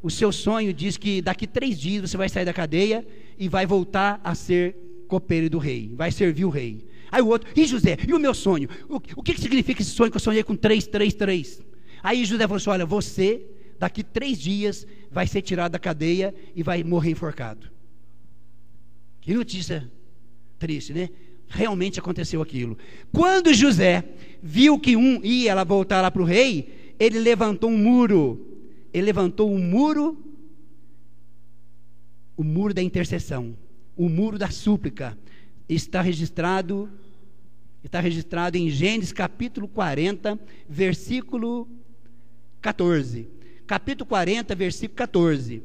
o 0.03 0.11
seu 0.11 0.33
sonho 0.33 0.73
diz 0.73 0.97
que 0.97 1.21
daqui 1.21 1.47
três 1.47 1.79
dias 1.79 2.11
você 2.11 2.17
vai 2.17 2.29
sair 2.29 2.45
da 2.45 2.53
cadeia 2.53 3.07
e 3.39 3.49
vai 3.49 3.67
voltar 3.67 4.21
a 4.25 4.35
ser 4.35 4.77
copeiro 5.09 5.51
do 5.51 5.59
rei, 5.59 5.93
vai 5.95 6.11
servir 6.11 6.45
o 6.45 6.51
rei. 6.51 6.87
Aí 7.11 7.23
o 7.23 7.29
outro, 7.29 7.49
e 7.55 7.67
José, 7.67 7.97
e 8.09 8.13
o 8.13 8.19
meu 8.19 8.35
sonho? 8.35 8.69
O, 8.89 8.97
o 8.97 9.23
que, 9.23 9.35
que 9.35 9.41
significa 9.41 9.83
esse 9.83 9.91
sonho 9.91 10.11
que 10.11 10.17
eu 10.17 10.21
sonhei 10.21 10.43
com 10.43 10.57
três, 10.57 10.87
três, 10.87 11.15
três? 11.15 11.63
Aí 12.03 12.25
José 12.25 12.45
falou 12.45 12.57
assim: 12.57 12.71
Olha, 12.71 12.87
você, 12.87 13.47
daqui 13.79 14.03
três 14.03 14.39
dias, 14.39 14.87
vai 15.11 15.27
ser 15.27 15.43
tirado 15.43 15.73
da 15.73 15.79
cadeia 15.79 16.35
e 16.55 16.63
vai 16.63 16.83
morrer 16.83 17.11
enforcado. 17.11 17.71
Que 19.21 19.33
notícia 19.33 19.91
triste, 20.59 20.93
né? 20.93 21.09
Realmente 21.55 22.01
aconteceu 22.01 22.43
aquilo. 22.43 22.77
Quando 23.13 23.55
José 23.55 24.05
viu 24.43 24.79
que 24.79 24.97
um 24.97 25.21
ia 25.25 25.65
voltar 25.65 26.03
lá 26.03 26.11
para 26.11 26.21
o 26.21 26.25
rei, 26.25 26.95
ele 26.99 27.19
levantou 27.19 27.71
um 27.71 27.79
muro. 27.79 28.61
Ele 28.93 29.07
levantou 29.07 29.51
um 29.53 29.59
muro, 29.59 30.19
o 32.37 32.45
muro 32.45 32.75
da 32.75 32.83
intercessão, 32.83 33.57
o 33.97 34.09
muro 34.09 34.39
da 34.39 34.51
súplica. 34.51 35.17
Está 35.69 36.03
registrado, 36.03 36.91
está 37.83 38.01
registrado 38.01 38.57
em 38.57 38.69
Gênesis 38.69 39.13
capítulo 39.13 39.67
40, 39.67 40.39
versículo 40.69 41.69
14. 42.61 43.29
Capítulo 43.67 44.07
40, 44.07 44.55
versículo 44.55 44.97
14. 44.97 45.63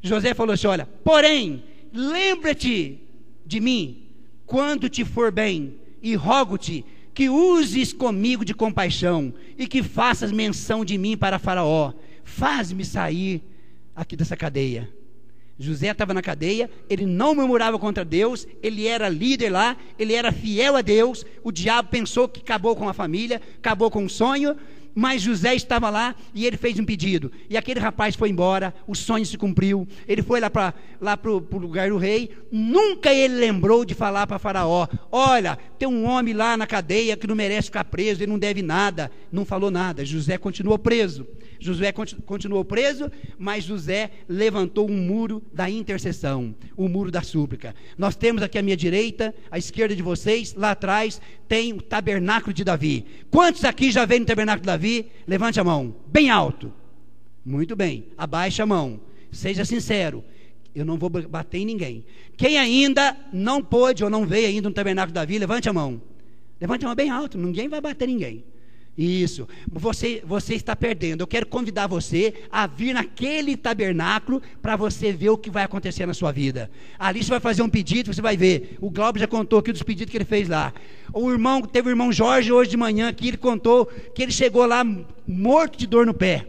José 0.00 0.34
falou 0.34 0.54
assim: 0.54 0.66
Olha, 0.66 0.86
porém, 0.86 1.62
lembra-te 1.92 3.05
de 3.46 3.60
mim 3.60 4.02
quando 4.46 4.88
te 4.88 5.04
for 5.04 5.32
bem, 5.32 5.74
e 6.00 6.14
rogo-te 6.14 6.84
que 7.12 7.28
uses 7.28 7.92
comigo 7.92 8.44
de 8.44 8.54
compaixão 8.54 9.34
e 9.58 9.66
que 9.66 9.82
faças 9.82 10.30
menção 10.30 10.84
de 10.84 10.96
mim 10.96 11.16
para 11.16 11.38
Faraó. 11.38 11.92
Faz-me 12.22 12.84
sair 12.84 13.42
aqui 13.94 14.14
dessa 14.14 14.36
cadeia. 14.36 14.88
José 15.58 15.88
estava 15.88 16.12
na 16.12 16.20
cadeia, 16.20 16.70
ele 16.88 17.06
não 17.06 17.34
murmurava 17.34 17.78
contra 17.78 18.04
Deus, 18.04 18.46
ele 18.62 18.86
era 18.86 19.08
líder 19.08 19.48
lá, 19.48 19.76
ele 19.98 20.12
era 20.12 20.30
fiel 20.30 20.76
a 20.76 20.82
Deus. 20.82 21.24
O 21.42 21.50
diabo 21.50 21.88
pensou 21.88 22.28
que 22.28 22.40
acabou 22.40 22.76
com 22.76 22.88
a 22.88 22.92
família, 22.92 23.40
acabou 23.56 23.90
com 23.90 24.04
o 24.04 24.10
sonho, 24.10 24.54
mas 24.98 25.20
José 25.20 25.54
estava 25.54 25.90
lá 25.90 26.14
e 26.34 26.46
ele 26.46 26.56
fez 26.56 26.78
um 26.78 26.84
pedido. 26.84 27.30
E 27.50 27.56
aquele 27.56 27.78
rapaz 27.78 28.16
foi 28.16 28.30
embora, 28.30 28.72
o 28.86 28.94
sonho 28.94 29.26
se 29.26 29.36
cumpriu. 29.36 29.86
Ele 30.08 30.22
foi 30.22 30.40
lá 30.40 30.48
para 30.48 30.72
lá 30.98 31.18
o 31.22 31.58
lugar 31.58 31.90
do 31.90 31.98
rei. 31.98 32.30
Nunca 32.50 33.12
ele 33.12 33.34
lembrou 33.34 33.84
de 33.84 33.92
falar 33.92 34.26
para 34.26 34.38
Faraó: 34.38 34.88
Olha, 35.12 35.58
tem 35.78 35.86
um 35.86 36.06
homem 36.06 36.32
lá 36.32 36.56
na 36.56 36.66
cadeia 36.66 37.14
que 37.14 37.26
não 37.26 37.34
merece 37.34 37.66
ficar 37.66 37.84
preso, 37.84 38.22
ele 38.22 38.32
não 38.32 38.38
deve 38.38 38.62
nada. 38.62 39.12
Não 39.30 39.44
falou 39.44 39.70
nada. 39.70 40.02
José 40.02 40.38
continuou 40.38 40.78
preso. 40.78 41.26
José 41.58 41.92
continuou 41.92 42.64
preso, 42.64 43.10
mas 43.38 43.64
José 43.64 44.10
levantou 44.28 44.90
um 44.90 44.96
muro 44.96 45.42
da 45.52 45.68
intercessão, 45.70 46.54
o 46.76 46.84
um 46.84 46.88
muro 46.88 47.10
da 47.10 47.22
súplica. 47.22 47.74
Nós 47.96 48.14
temos 48.14 48.42
aqui 48.42 48.58
à 48.58 48.62
minha 48.62 48.76
direita, 48.76 49.34
à 49.50 49.58
esquerda 49.58 49.96
de 49.96 50.02
vocês, 50.02 50.54
lá 50.54 50.72
atrás, 50.72 51.20
tem 51.48 51.72
o 51.72 51.80
tabernáculo 51.80 52.52
de 52.52 52.64
Davi. 52.64 53.06
Quantos 53.30 53.64
aqui 53.64 53.90
já 53.90 54.04
veio 54.04 54.20
no 54.20 54.26
tabernáculo 54.26 54.62
de 54.62 54.66
Davi? 54.66 54.85
Levante 55.26 55.60
a 55.60 55.64
mão, 55.64 55.94
bem 56.06 56.30
alto. 56.30 56.72
Muito 57.44 57.76
bem, 57.76 58.06
abaixe 58.16 58.60
a 58.60 58.66
mão. 58.66 59.00
Seja 59.30 59.64
sincero. 59.64 60.24
Eu 60.74 60.84
não 60.84 60.98
vou 60.98 61.08
bater 61.08 61.58
em 61.58 61.64
ninguém. 61.64 62.04
Quem 62.36 62.58
ainda 62.58 63.16
não 63.32 63.62
pôde 63.62 64.04
ou 64.04 64.10
não 64.10 64.26
veio 64.26 64.48
ainda 64.48 64.68
no 64.68 64.74
tabernáculo 64.74 65.12
de 65.12 65.14
Davi, 65.14 65.38
levante 65.38 65.68
a 65.68 65.72
mão. 65.72 66.00
Levante 66.60 66.84
a 66.84 66.88
mão 66.88 66.94
bem 66.94 67.10
alto, 67.10 67.38
ninguém 67.38 67.68
vai 67.68 67.80
bater 67.80 68.06
ninguém. 68.06 68.44
Isso. 68.96 69.46
Você, 69.70 70.22
você 70.24 70.54
está 70.54 70.74
perdendo. 70.74 71.20
Eu 71.20 71.26
quero 71.26 71.46
convidar 71.46 71.86
você 71.86 72.32
a 72.50 72.66
vir 72.66 72.94
naquele 72.94 73.56
tabernáculo 73.56 74.40
para 74.62 74.74
você 74.74 75.12
ver 75.12 75.28
o 75.28 75.36
que 75.36 75.50
vai 75.50 75.64
acontecer 75.64 76.06
na 76.06 76.14
sua 76.14 76.32
vida. 76.32 76.70
Ali 76.98 77.22
você 77.22 77.30
vai 77.30 77.40
fazer 77.40 77.62
um 77.62 77.68
pedido, 77.68 78.12
você 78.12 78.22
vai 78.22 78.36
ver. 78.36 78.78
O 78.80 78.90
Glauber 78.90 79.20
já 79.20 79.26
contou 79.26 79.58
aqui 79.58 79.70
dos 79.70 79.82
pedidos 79.82 80.10
que 80.10 80.16
ele 80.16 80.24
fez 80.24 80.48
lá. 80.48 80.72
O 81.12 81.30
irmão, 81.30 81.60
teve 81.60 81.88
o 81.88 81.92
irmão 81.92 82.10
Jorge 82.10 82.50
hoje 82.50 82.70
de 82.70 82.76
manhã 82.76 83.08
aqui, 83.08 83.28
ele 83.28 83.36
contou 83.36 83.86
que 84.14 84.22
ele 84.22 84.32
chegou 84.32 84.64
lá 84.64 84.82
morto 85.26 85.78
de 85.78 85.86
dor 85.86 86.06
no 86.06 86.14
pé. 86.14 86.46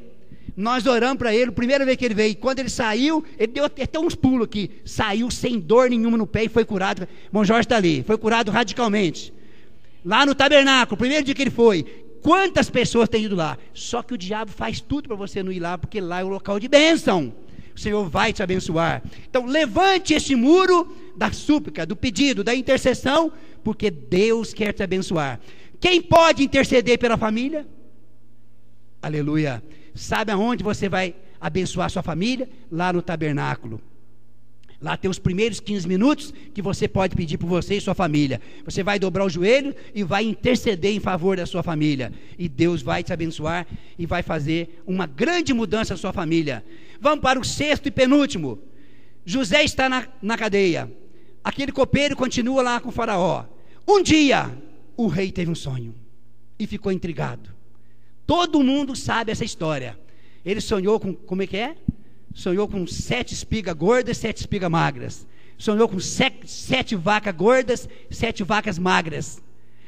Nós 0.55 0.87
oramos 0.87 1.17
para 1.19 1.35
ele, 1.35 1.49
a 1.49 1.51
primeira 1.51 1.85
vez 1.85 1.97
que 1.97 2.05
ele 2.05 2.15
veio, 2.15 2.35
quando 2.37 2.59
ele 2.59 2.69
saiu, 2.69 3.23
ele 3.37 3.51
deu 3.51 3.65
até 3.65 3.99
uns 3.99 4.15
pulos 4.15 4.45
aqui, 4.45 4.71
saiu 4.83 5.29
sem 5.29 5.59
dor 5.59 5.89
nenhuma 5.89 6.17
no 6.17 6.25
pé 6.25 6.45
e 6.45 6.49
foi 6.49 6.65
curado. 6.65 7.07
Irmão 7.25 7.45
Jorge 7.45 7.65
está 7.65 7.75
ali, 7.75 8.03
foi 8.03 8.17
curado 8.17 8.49
radicalmente. 8.49 9.31
Lá 10.03 10.25
no 10.25 10.33
tabernáculo, 10.33 10.97
primeiro 10.97 11.23
dia 11.23 11.35
que 11.35 11.43
ele 11.43 11.51
foi, 11.51 11.85
Quantas 12.21 12.69
pessoas 12.69 13.09
têm 13.09 13.25
ido 13.25 13.35
lá? 13.35 13.57
Só 13.73 14.01
que 14.01 14.13
o 14.13 14.17
diabo 14.17 14.51
faz 14.51 14.81
tudo 14.81 15.07
para 15.07 15.17
você 15.17 15.41
não 15.41 15.51
ir 15.51 15.59
lá, 15.59 15.77
porque 15.77 15.99
lá 16.01 16.21
é 16.21 16.23
o 16.23 16.29
local 16.29 16.59
de 16.59 16.67
bênção. 16.67 17.33
O 17.75 17.79
Senhor 17.79 18.09
vai 18.09 18.33
te 18.33 18.41
abençoar. 18.41 19.03
Então, 19.29 19.45
levante 19.45 20.13
esse 20.13 20.35
muro 20.35 20.95
da 21.15 21.31
súplica, 21.31 21.85
do 21.85 21.95
pedido, 21.95 22.43
da 22.43 22.55
intercessão, 22.55 23.31
porque 23.63 23.91
Deus 23.91 24.53
quer 24.53 24.73
te 24.73 24.81
abençoar. 24.81 25.39
Quem 25.79 26.01
pode 26.01 26.43
interceder 26.43 26.97
pela 26.97 27.17
família? 27.17 27.67
Aleluia. 29.01 29.63
Sabe 29.93 30.31
aonde 30.31 30.63
você 30.63 30.89
vai 30.89 31.15
abençoar 31.39 31.89
sua 31.89 32.01
família? 32.01 32.49
Lá 32.71 32.91
no 32.91 33.01
tabernáculo. 33.01 33.79
Lá 34.79 34.95
tem 34.95 35.09
os 35.09 35.17
primeiros 35.17 35.59
15 35.59 35.87
minutos 35.87 36.33
que 36.53 36.61
você 36.61 36.87
pode 36.87 37.15
pedir 37.15 37.37
por 37.37 37.47
você 37.47 37.77
e 37.77 37.81
sua 37.81 37.95
família. 37.95 38.39
Você 38.63 38.83
vai 38.83 38.99
dobrar 38.99 39.25
o 39.25 39.29
joelho 39.29 39.75
e 39.93 40.03
vai 40.03 40.23
interceder 40.23 40.93
em 40.93 40.99
favor 40.99 41.35
da 41.35 41.47
sua 41.47 41.63
família. 41.63 42.13
E 42.37 42.47
Deus 42.47 42.83
vai 42.83 43.03
te 43.03 43.11
abençoar 43.11 43.65
e 43.97 44.05
vai 44.05 44.21
fazer 44.21 44.83
uma 44.85 45.07
grande 45.07 45.51
mudança 45.51 45.95
na 45.95 45.97
sua 45.97 46.13
família. 46.13 46.63
Vamos 47.01 47.21
para 47.21 47.39
o 47.39 47.43
sexto 47.43 47.87
e 47.87 47.91
penúltimo. 47.91 48.59
José 49.25 49.63
está 49.63 49.89
na, 49.89 50.07
na 50.21 50.37
cadeia. 50.37 50.91
Aquele 51.43 51.71
copeiro 51.71 52.15
continua 52.15 52.61
lá 52.61 52.79
com 52.79 52.89
o 52.89 52.91
faraó. 52.91 53.45
Um 53.87 54.03
dia, 54.03 54.55
o 54.95 55.07
rei 55.07 55.31
teve 55.31 55.49
um 55.49 55.55
sonho 55.55 55.95
e 56.59 56.67
ficou 56.67 56.91
intrigado. 56.91 57.49
Todo 58.27 58.61
mundo 58.61 58.95
sabe 58.95 59.31
essa 59.31 59.43
história. 59.43 59.97
Ele 60.45 60.61
sonhou 60.61 60.99
com, 60.99 61.13
como 61.13 61.41
é 61.41 61.47
que 61.47 61.57
é? 61.57 61.75
Sonhou 62.37 62.67
com 62.67 62.85
sete 62.85 63.33
espigas 63.33 63.73
gordas, 63.73 64.17
sete 64.19 64.41
espigas 64.41 64.69
magras. 64.69 65.27
Sonhou 65.57 65.89
com 65.89 65.99
sete, 65.99 66.47
sete 66.47 66.95
vacas 66.95 67.35
gordas, 67.35 67.89
sete 68.11 68.43
vacas 68.43 68.77
magras. 68.77 69.41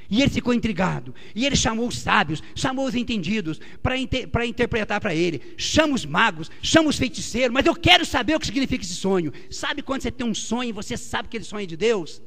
E 0.09 0.23
ele 0.23 0.31
ficou 0.31 0.51
intrigado. 0.51 1.13
E 1.35 1.45
ele 1.45 1.55
chamou 1.55 1.87
os 1.87 1.99
sábios, 1.99 2.41
chamou 2.55 2.87
os 2.87 2.95
entendidos 2.95 3.61
para 3.83 3.95
inter, 3.95 4.27
interpretar 4.47 4.99
para 4.99 5.13
ele. 5.13 5.53
Chama 5.57 5.93
os 5.93 6.03
magos, 6.03 6.49
chama 6.59 6.89
os 6.89 6.97
feiticeiros, 6.97 7.53
mas 7.53 7.67
eu 7.67 7.75
quero 7.75 8.03
saber 8.03 8.33
o 8.35 8.39
que 8.39 8.47
significa 8.47 8.83
esse 8.83 8.95
sonho. 8.95 9.31
Sabe 9.51 9.83
quando 9.83 10.01
você 10.01 10.09
tem 10.09 10.25
um 10.25 10.33
sonho 10.33 10.69
e 10.69 10.73
você 10.73 10.97
sabe 10.97 11.29
que 11.29 11.37
ele 11.37 11.43
sonho 11.43 11.65
é 11.65 11.67
de 11.67 11.77
Deus? 11.77 12.19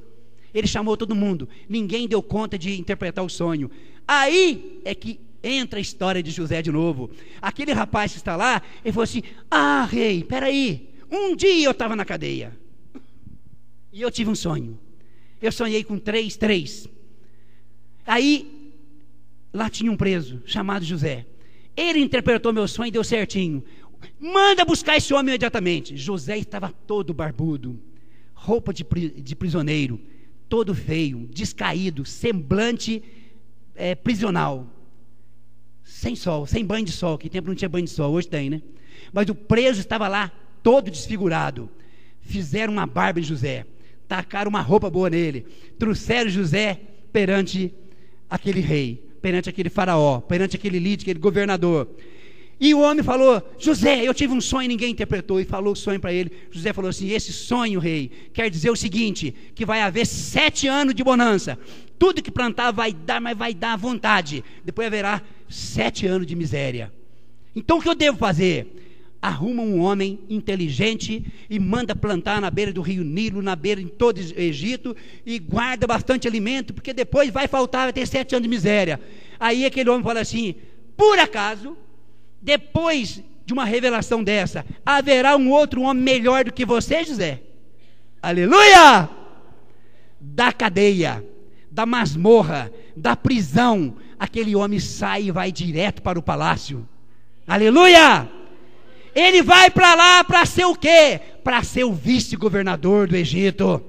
Ele 0.55 0.69
chamou 0.69 0.97
todo 0.97 1.17
mundo. 1.17 1.49
Ninguém 1.69 2.07
deu 2.07 2.23
conta 2.23 2.57
de 2.57 2.79
interpretar 2.79 3.25
o 3.25 3.29
sonho. 3.29 3.69
Aí 4.07 4.81
é 4.85 4.95
que 4.95 5.19
entra 5.43 5.79
a 5.79 5.83
história 5.83 6.23
de 6.23 6.31
José 6.31 6.63
de 6.63 6.71
novo. 6.71 7.11
Aquele 7.41 7.73
rapaz 7.73 8.13
que 8.13 8.19
está 8.19 8.37
lá, 8.37 8.63
ele 8.85 8.93
falou 8.93 9.05
assim: 9.05 9.23
Ah, 9.51 9.85
rei, 9.85 10.23
peraí. 10.23 10.91
Um 11.11 11.37
dia 11.37 11.65
eu 11.65 11.73
estava 11.73 11.97
na 11.97 12.05
cadeia. 12.05 12.57
E 13.93 14.01
eu 14.01 14.11
tive 14.11 14.31
um 14.31 14.35
sonho. 14.35 14.79
Eu 15.41 15.53
sonhei 15.53 15.85
com 15.85 15.99
três, 15.99 16.37
três. 16.37 16.89
Aí, 18.07 18.73
lá 19.53 19.69
tinha 19.69 19.93
um 19.93 19.97
preso, 19.97 20.41
chamado 20.47 20.85
José. 20.85 21.27
Ele 21.77 21.99
interpretou 21.99 22.53
meu 22.53 22.67
sonho 22.67 22.89
e 22.89 22.93
deu 22.93 23.05
certinho. 23.05 23.63
Manda 24.19 24.65
buscar 24.65 24.97
esse 24.97 25.13
homem 25.13 25.33
imediatamente. 25.33 25.97
José 25.97 26.39
estava 26.39 26.73
todo 26.87 27.13
barbudo, 27.13 27.79
roupa 28.33 28.73
de, 28.73 28.85
de 28.85 29.37
prisioneiro, 29.37 30.01
todo 30.49 30.75
feio, 30.75 31.29
descaído, 31.31 32.05
semblante 32.05 33.03
é, 33.75 33.95
prisional 33.95 34.72
sem 35.85 36.15
sol, 36.15 36.47
sem 36.47 36.65
banho 36.65 36.85
de 36.85 36.93
sol, 36.93 37.19
que 37.19 37.29
tempo 37.29 37.49
não 37.49 37.55
tinha 37.55 37.69
banho 37.69 37.85
de 37.85 37.91
sol, 37.91 38.13
hoje 38.13 38.29
tem, 38.29 38.51
né? 38.51 38.63
Mas 39.13 39.29
o 39.29 39.35
preso 39.35 39.81
estava 39.81 40.09
lá, 40.09 40.31
todo 40.63 40.91
desfigurado. 40.91 41.69
Fizeram 42.21 42.73
uma 42.73 42.87
barba 42.87 43.21
em 43.21 43.23
José, 43.23 43.67
tacaram 44.07 44.49
uma 44.49 44.61
roupa 44.61 44.89
boa 44.89 45.11
nele, 45.11 45.47
trouxeram 45.79 46.31
José 46.31 46.81
perante 47.13 47.75
aquele 48.31 48.61
rei, 48.61 49.03
perante 49.21 49.49
aquele 49.49 49.69
faraó, 49.69 50.21
perante 50.21 50.57
aquele 50.57 50.79
líder, 50.79 51.03
aquele 51.03 51.19
governador. 51.19 51.89
E 52.61 52.73
o 52.75 52.81
homem 52.81 53.03
falou: 53.03 53.43
José, 53.59 54.07
eu 54.07 54.15
tive 54.15 54.33
um 54.33 54.41
sonho, 54.41 54.69
ninguém 54.69 54.93
interpretou, 54.93 55.41
e 55.41 55.45
falou 55.45 55.73
o 55.73 55.77
sonho 55.77 55.99
para 55.99 56.13
ele. 56.13 56.31
José 56.49 56.73
falou 56.73 56.91
assim: 56.91 57.11
Esse 57.11 57.33
sonho, 57.33 57.81
rei, 57.81 58.09
quer 58.33 58.49
dizer 58.49 58.71
o 58.71 58.77
seguinte: 58.77 59.35
que 59.53 59.67
vai 59.67 59.83
haver 59.83 60.07
sete 60.07 60.69
anos 60.69 60.95
de 60.95 61.03
bonança. 61.03 61.59
Tudo 61.99 62.23
que 62.23 62.31
plantar 62.31 62.71
vai 62.71 62.93
dar, 62.93 63.21
mas 63.21 63.37
vai 63.37 63.53
dar 63.53 63.73
à 63.73 63.77
vontade. 63.77 64.45
Depois 64.65 64.87
haverá 64.87 65.21
sete 65.53 66.07
anos 66.07 66.27
de 66.27 66.35
miséria. 66.35 66.93
Então 67.55 67.79
o 67.79 67.83
que 67.83 67.89
eu 67.89 67.95
devo 67.95 68.19
fazer? 68.19 68.79
Arruma 69.21 69.63
um 69.63 69.81
homem 69.81 70.19
inteligente 70.29 71.25
e 71.49 71.59
manda 71.61 71.95
plantar 71.95 72.41
na 72.41 72.51
beira 72.51 72.73
do 72.73 72.83
rio 72.83 73.05
Nilo, 73.05 73.41
na 73.41 73.55
beira 73.55 73.81
em 73.81 73.87
todo 73.87 74.19
o 74.19 74.41
Egito, 74.41 74.97
e 75.25 75.39
guarda 75.39 75.87
bastante 75.87 76.27
alimento, 76.27 76.75
porque 76.75 76.93
depois 76.93 77.31
vai 77.31 77.47
faltar, 77.47 77.85
vai 77.85 77.93
ter 77.93 78.07
sete 78.07 78.35
anos 78.35 78.43
de 78.43 78.49
miséria. 78.49 79.01
Aí 79.39 79.65
aquele 79.65 79.91
homem 79.91 80.03
fala 80.03 80.21
assim: 80.21 80.57
por 80.97 81.19
acaso, 81.19 81.77
depois 82.41 83.23
de 83.45 83.53
uma 83.53 83.65
revelação 83.65 84.25
dessa, 84.25 84.65
haverá 84.85 85.37
um 85.37 85.51
outro 85.51 85.83
homem 85.83 86.03
melhor 86.03 86.45
do 86.45 86.53
que 86.53 86.65
você, 86.65 87.05
José? 87.05 87.41
Aleluia! 88.21 89.09
Da 90.21 90.53
cadeia, 90.53 91.25
da 91.71 91.85
masmorra, 91.85 92.73
da 92.97 93.17
prisão, 93.17 93.97
aquele 94.23 94.55
homem 94.55 94.79
sai 94.79 95.25
e 95.25 95.31
vai 95.33 95.51
direto 95.51 96.01
para 96.01 96.17
o 96.17 96.23
palácio. 96.23 96.89
Aleluia! 97.45 98.29
Ele 99.13 99.43
vai 99.43 99.69
para 99.69 99.97
lá 99.97 100.23
para 100.23 100.47
ser 100.47 100.65
o 100.65 100.77
quê? 100.77 101.21
Para 101.43 101.65
ser 101.65 101.83
o 101.83 101.93
vice-governador 101.93 103.09
do 103.09 103.17
Egito. 103.17 103.83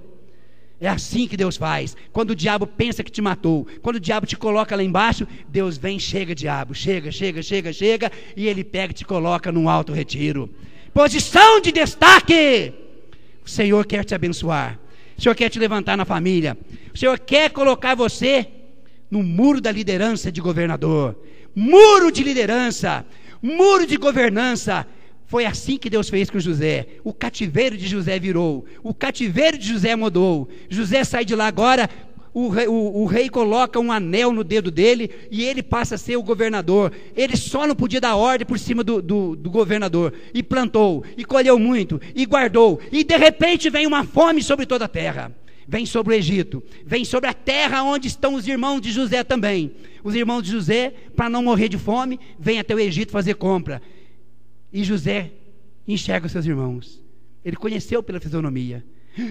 É 0.81 0.87
assim 0.87 1.27
que 1.27 1.37
Deus 1.37 1.55
faz. 1.55 1.95
Quando 2.11 2.31
o 2.31 2.35
diabo 2.35 2.65
pensa 2.65 3.03
que 3.03 3.11
te 3.11 3.21
matou, 3.21 3.67
quando 3.83 3.97
o 3.97 3.99
diabo 3.99 4.25
te 4.25 4.35
coloca 4.35 4.75
lá 4.75 4.81
embaixo, 4.81 5.27
Deus 5.47 5.77
vem, 5.77 5.99
chega, 5.99 6.33
diabo, 6.33 6.73
chega, 6.73 7.11
chega, 7.11 7.43
chega, 7.43 7.71
chega, 7.71 8.11
e 8.35 8.47
ele 8.47 8.63
pega 8.63 8.89
e 8.89 8.95
te 8.95 9.05
coloca 9.05 9.51
num 9.51 9.69
alto 9.69 9.93
retiro. 9.93 10.49
Posição 10.95 11.61
de 11.61 11.71
destaque. 11.71 12.73
O 13.45 13.49
Senhor 13.49 13.85
quer 13.85 14.03
te 14.03 14.15
abençoar. 14.15 14.79
O 15.15 15.21
Senhor 15.21 15.35
quer 15.35 15.49
te 15.49 15.59
levantar 15.59 15.95
na 15.95 16.05
família. 16.05 16.57
O 16.91 16.97
Senhor 16.97 17.19
quer 17.19 17.51
colocar 17.51 17.93
você 17.93 18.62
no 19.13 19.21
muro 19.21 19.61
da 19.61 19.71
liderança 19.71 20.31
de 20.31 20.41
governador. 20.41 21.15
Muro 21.53 22.11
de 22.11 22.23
liderança, 22.23 23.05
muro 23.43 23.85
de 23.85 23.95
governança. 23.95 24.87
Foi 25.27 25.45
assim 25.45 25.77
que 25.77 25.87
Deus 25.87 26.09
fez 26.09 26.31
com 26.31 26.39
José. 26.39 26.87
O 27.03 27.13
cativeiro 27.13 27.77
de 27.77 27.87
José 27.87 28.17
virou, 28.17 28.65
o 28.81 28.91
cativeiro 28.91 29.55
de 29.55 29.67
José 29.67 29.95
mudou. 29.95 30.49
José 30.67 31.03
sai 31.03 31.23
de 31.23 31.35
lá 31.35 31.45
agora 31.45 31.87
o 32.33 32.49
rei, 32.49 32.67
o, 32.67 33.01
o 33.03 33.05
rei, 33.05 33.29
coloca 33.29 33.79
um 33.79 33.91
anel 33.91 34.33
no 34.33 34.43
dedo 34.43 34.71
dele 34.71 35.11
e 35.29 35.43
ele 35.43 35.61
passa 35.61 35.93
a 35.93 35.97
ser 35.99 36.17
o 36.17 36.23
governador. 36.23 36.91
Ele 37.15 37.37
só 37.37 37.67
não 37.67 37.75
podia 37.75 38.01
dar 38.01 38.15
ordem 38.15 38.47
por 38.47 38.57
cima 38.57 38.83
do, 38.83 38.99
do, 38.99 39.35
do, 39.35 39.51
governador. 39.51 40.11
E 40.33 40.41
plantou, 40.41 41.03
e 41.15 41.23
colheu 41.23 41.59
muito, 41.59 42.01
e 42.15 42.25
guardou. 42.25 42.81
E 42.91 43.03
de 43.03 43.15
repente 43.15 43.69
vem 43.69 43.85
uma 43.85 44.03
fome 44.03 44.41
sobre 44.41 44.65
toda 44.65 44.85
a 44.85 44.87
terra. 44.87 45.31
Vem 45.67 45.85
sobre 45.85 46.13
o 46.13 46.17
Egito, 46.17 46.61
vem 46.85 47.05
sobre 47.05 47.29
a 47.29 47.33
terra 47.33 47.83
onde 47.83 48.07
estão 48.07 48.35
os 48.35 48.47
irmãos 48.47 48.81
de 48.81 48.91
José 48.91 49.23
também. 49.23 49.71
Os 50.03 50.13
irmãos 50.15 50.41
de 50.41 50.51
José, 50.51 50.93
para 51.15 51.29
não 51.29 51.43
morrer 51.43 51.69
de 51.69 51.77
fome, 51.77 52.19
vêm 52.37 52.59
até 52.59 52.75
o 52.75 52.79
Egito 52.79 53.11
fazer 53.11 53.35
compra. 53.35 53.81
E 54.71 54.83
José 54.83 55.31
enxerga 55.87 56.25
os 56.25 56.31
seus 56.31 56.45
irmãos. 56.45 57.01
Ele 57.43 57.55
conheceu 57.55 58.01
pela 58.03 58.19
fisionomia. 58.19 58.83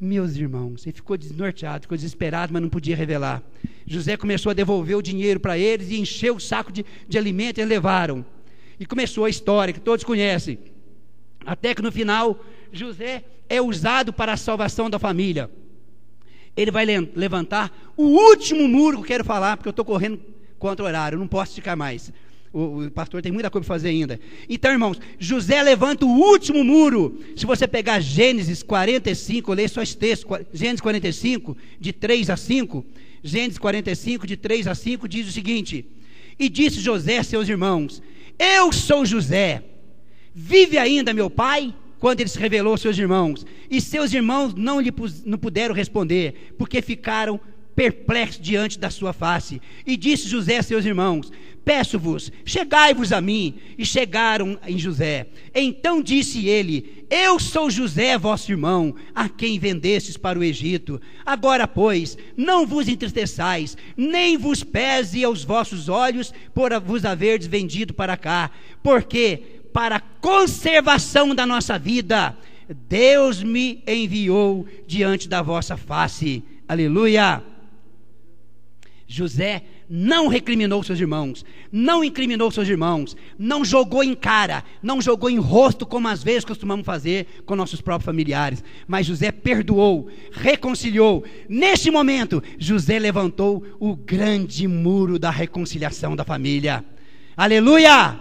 Meus 0.00 0.36
irmãos, 0.36 0.86
ele 0.86 0.94
ficou 0.94 1.16
desnorteado, 1.16 1.82
ficou 1.82 1.96
desesperado, 1.96 2.52
mas 2.52 2.62
não 2.62 2.70
podia 2.70 2.96
revelar. 2.96 3.42
José 3.86 4.16
começou 4.16 4.50
a 4.50 4.54
devolver 4.54 4.96
o 4.96 5.02
dinheiro 5.02 5.38
para 5.38 5.58
eles 5.58 5.90
e 5.90 6.00
encheu 6.00 6.36
o 6.36 6.40
saco 6.40 6.72
de, 6.72 6.86
de 7.06 7.18
alimento 7.18 7.58
e 7.58 7.60
eles 7.60 7.68
levaram. 7.68 8.24
E 8.78 8.86
começou 8.86 9.26
a 9.26 9.30
história 9.30 9.74
que 9.74 9.80
todos 9.80 10.04
conhecem. 10.04 10.58
Até 11.44 11.74
que 11.74 11.82
no 11.82 11.92
final, 11.92 12.42
José 12.72 13.24
é 13.48 13.60
usado 13.60 14.12
para 14.12 14.32
a 14.32 14.36
salvação 14.36 14.88
da 14.88 14.98
família. 14.98 15.50
Ele 16.60 16.70
vai 16.70 16.84
levantar 17.14 17.74
o 17.96 18.04
último 18.04 18.68
muro 18.68 18.98
que 18.98 19.02
eu 19.04 19.08
quero 19.08 19.24
falar, 19.24 19.56
porque 19.56 19.68
eu 19.68 19.72
estou 19.72 19.84
correndo 19.84 20.20
contra 20.58 20.84
o 20.84 20.86
horário, 20.86 21.18
não 21.18 21.26
posso 21.26 21.54
ficar 21.54 21.74
mais. 21.74 22.12
O, 22.52 22.82
o, 22.82 22.90
pastor 22.90 23.22
tem 23.22 23.30
muita 23.30 23.48
coisa 23.48 23.64
para 23.64 23.74
fazer 23.74 23.88
ainda. 23.88 24.20
Então, 24.48 24.70
irmãos, 24.70 25.00
José 25.18 25.62
levanta 25.62 26.04
o 26.04 26.08
último 26.08 26.62
muro. 26.62 27.18
Se 27.36 27.46
você 27.46 27.66
pegar 27.66 28.00
Gênesis 28.00 28.62
45, 28.62 29.54
leia 29.54 29.68
só 29.68 29.80
esse 29.80 29.96
texto, 29.96 30.26
Gênesis 30.52 30.80
45, 30.80 31.56
de 31.78 31.92
3 31.92 32.28
a 32.28 32.36
5. 32.36 32.84
Gênesis 33.22 33.58
45, 33.58 34.26
de 34.26 34.36
3 34.36 34.66
a 34.66 34.74
5, 34.74 35.08
diz 35.08 35.28
o 35.28 35.32
seguinte: 35.32 35.86
E 36.38 36.48
disse 36.48 36.80
José 36.80 37.18
a 37.18 37.24
seus 37.24 37.48
irmãos: 37.48 38.02
Eu 38.38 38.72
sou 38.72 39.06
José. 39.06 39.62
Vive 40.34 40.76
ainda 40.76 41.14
meu 41.14 41.30
pai? 41.30 41.74
Quando 42.00 42.20
ele 42.20 42.28
se 42.28 42.38
revelou 42.38 42.72
aos 42.72 42.80
seus 42.80 42.98
irmãos. 42.98 43.46
E 43.70 43.80
seus 43.80 44.12
irmãos 44.12 44.54
não 44.54 44.80
lhe 44.80 44.92
não 45.24 45.38
puderam 45.38 45.74
responder, 45.74 46.54
porque 46.58 46.82
ficaram 46.82 47.38
perplexos 47.76 48.42
diante 48.42 48.78
da 48.78 48.90
sua 48.90 49.12
face. 49.12 49.60
E 49.86 49.96
disse 49.96 50.28
José 50.28 50.56
a 50.56 50.62
seus 50.62 50.84
irmãos: 50.84 51.30
Peço-vos, 51.64 52.32
chegai-vos 52.44 53.12
a 53.12 53.20
mim. 53.20 53.54
E 53.76 53.84
chegaram 53.84 54.58
em 54.66 54.78
José. 54.78 55.28
Então 55.54 56.02
disse 56.02 56.46
ele: 56.48 57.06
Eu 57.10 57.38
sou 57.38 57.70
José, 57.70 58.16
vosso 58.18 58.50
irmão, 58.50 58.94
a 59.14 59.28
quem 59.28 59.58
vendestes 59.58 60.16
para 60.16 60.38
o 60.38 60.44
Egito. 60.44 61.00
Agora, 61.24 61.68
pois, 61.68 62.16
não 62.36 62.66
vos 62.66 62.88
entristeçais, 62.88 63.76
nem 63.96 64.36
vos 64.36 64.64
pese 64.64 65.22
aos 65.22 65.44
vossos 65.44 65.88
olhos 65.88 66.32
por 66.54 66.72
vos 66.80 67.04
haverdes 67.04 67.46
vendido 67.46 67.92
para 67.92 68.16
cá. 68.16 68.50
Porque, 68.82 69.59
para 69.72 69.96
a 69.96 70.00
conservação 70.00 71.34
da 71.34 71.46
nossa 71.46 71.78
vida, 71.78 72.36
Deus 72.88 73.42
me 73.42 73.82
enviou 73.86 74.66
diante 74.86 75.28
da 75.28 75.42
vossa 75.42 75.76
face. 75.76 76.42
Aleluia. 76.68 77.42
José 79.06 79.64
não 79.92 80.28
recriminou 80.28 80.84
seus 80.84 81.00
irmãos, 81.00 81.44
não 81.72 82.04
incriminou 82.04 82.48
seus 82.52 82.68
irmãos, 82.68 83.16
não 83.36 83.64
jogou 83.64 84.04
em 84.04 84.14
cara, 84.14 84.62
não 84.80 85.02
jogou 85.02 85.28
em 85.28 85.36
rosto, 85.36 85.84
como 85.84 86.06
às 86.06 86.22
vezes 86.22 86.44
costumamos 86.44 86.86
fazer 86.86 87.42
com 87.44 87.56
nossos 87.56 87.80
próprios 87.80 88.06
familiares. 88.06 88.62
Mas 88.86 89.06
José 89.06 89.32
perdoou, 89.32 90.08
reconciliou. 90.30 91.24
Neste 91.48 91.90
momento, 91.90 92.40
José 92.56 93.00
levantou 93.00 93.64
o 93.80 93.96
grande 93.96 94.68
muro 94.68 95.18
da 95.18 95.30
reconciliação 95.30 96.14
da 96.14 96.24
família. 96.24 96.84
Aleluia! 97.36 98.20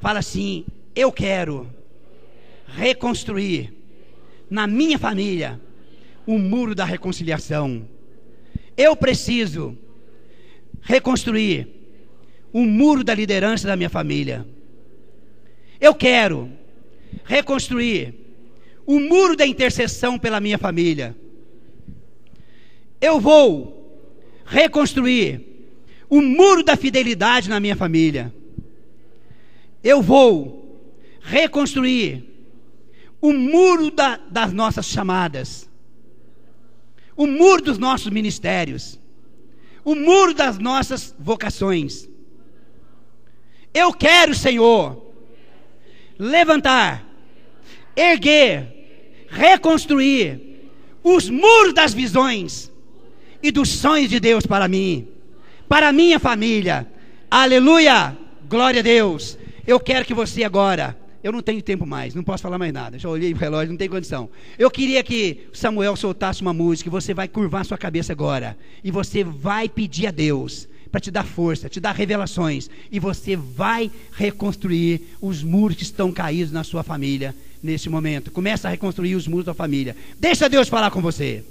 Fala 0.00 0.20
assim: 0.20 0.64
eu 1.00 1.10
quero 1.10 1.66
reconstruir 2.66 3.72
na 4.50 4.66
minha 4.66 4.98
família 4.98 5.58
o 6.26 6.38
muro 6.38 6.74
da 6.74 6.84
reconciliação. 6.84 7.88
Eu 8.76 8.94
preciso 8.94 9.78
reconstruir 10.82 11.68
o 12.52 12.60
muro 12.66 13.02
da 13.02 13.14
liderança 13.14 13.66
da 13.66 13.76
minha 13.76 13.88
família. 13.88 14.46
Eu 15.80 15.94
quero 15.94 16.52
reconstruir 17.24 18.14
o 18.84 19.00
muro 19.00 19.34
da 19.34 19.46
intercessão 19.46 20.18
pela 20.18 20.38
minha 20.38 20.58
família. 20.58 21.16
Eu 23.00 23.18
vou 23.18 23.98
reconstruir 24.44 25.46
o 26.10 26.20
muro 26.20 26.62
da 26.62 26.76
fidelidade 26.76 27.48
na 27.48 27.58
minha 27.58 27.74
família. 27.74 28.34
Eu 29.82 30.02
vou 30.02 30.59
reconstruir 31.20 32.24
o 33.20 33.32
muro 33.32 33.90
da, 33.90 34.16
das 34.16 34.52
nossas 34.52 34.86
chamadas, 34.86 35.68
o 37.16 37.26
muro 37.26 37.62
dos 37.62 37.78
nossos 37.78 38.10
ministérios 38.10 39.00
o 39.84 39.94
muro 39.94 40.34
das 40.34 40.58
nossas 40.58 41.14
vocações. 41.18 42.08
Eu 43.72 43.92
quero, 43.92 44.34
Senhor, 44.34 45.12
levantar, 46.18 47.06
erguer, 47.96 49.26
reconstruir 49.28 50.68
os 51.02 51.30
muros 51.30 51.72
das 51.72 51.94
visões 51.94 52.70
e 53.42 53.50
dos 53.50 53.68
sonhos 53.68 54.10
de 54.10 54.20
Deus 54.20 54.44
para 54.44 54.68
mim, 54.68 55.08
para 55.68 55.92
minha 55.92 56.18
família. 56.18 56.86
Aleluia! 57.30 58.16
Glória 58.48 58.80
a 58.80 58.82
Deus. 58.82 59.38
Eu 59.66 59.78
quero 59.78 60.04
que 60.04 60.12
você 60.12 60.42
agora 60.42 60.98
eu 61.22 61.32
não 61.32 61.42
tenho 61.42 61.62
tempo 61.62 61.86
mais, 61.86 62.14
não 62.14 62.22
posso 62.22 62.42
falar 62.42 62.58
mais 62.58 62.72
nada. 62.72 62.98
Já 62.98 63.08
olhei 63.08 63.32
o 63.32 63.36
relógio, 63.36 63.70
não 63.70 63.76
tem 63.76 63.88
condição. 63.88 64.28
Eu 64.58 64.70
queria 64.70 65.02
que 65.02 65.48
Samuel 65.52 65.96
soltasse 65.96 66.42
uma 66.42 66.52
música, 66.52 66.88
e 66.88 66.90
você 66.90 67.12
vai 67.12 67.28
curvar 67.28 67.64
sua 67.64 67.78
cabeça 67.78 68.12
agora. 68.12 68.56
E 68.82 68.90
você 68.90 69.22
vai 69.22 69.68
pedir 69.68 70.06
a 70.06 70.10
Deus 70.10 70.68
para 70.90 71.00
te 71.00 71.10
dar 71.10 71.24
força, 71.24 71.68
te 71.68 71.80
dar 71.80 71.92
revelações. 71.92 72.68
E 72.90 72.98
você 72.98 73.36
vai 73.36 73.90
reconstruir 74.12 75.02
os 75.20 75.42
muros 75.42 75.76
que 75.76 75.82
estão 75.82 76.10
caídos 76.10 76.52
na 76.52 76.64
sua 76.64 76.82
família 76.82 77.34
nesse 77.62 77.88
momento. 77.88 78.30
Começa 78.30 78.68
a 78.68 78.70
reconstruir 78.70 79.14
os 79.14 79.26
muros 79.26 79.46
da 79.46 79.54
família. 79.54 79.96
Deixa 80.18 80.48
Deus 80.48 80.68
falar 80.68 80.90
com 80.90 81.00
você. 81.00 81.44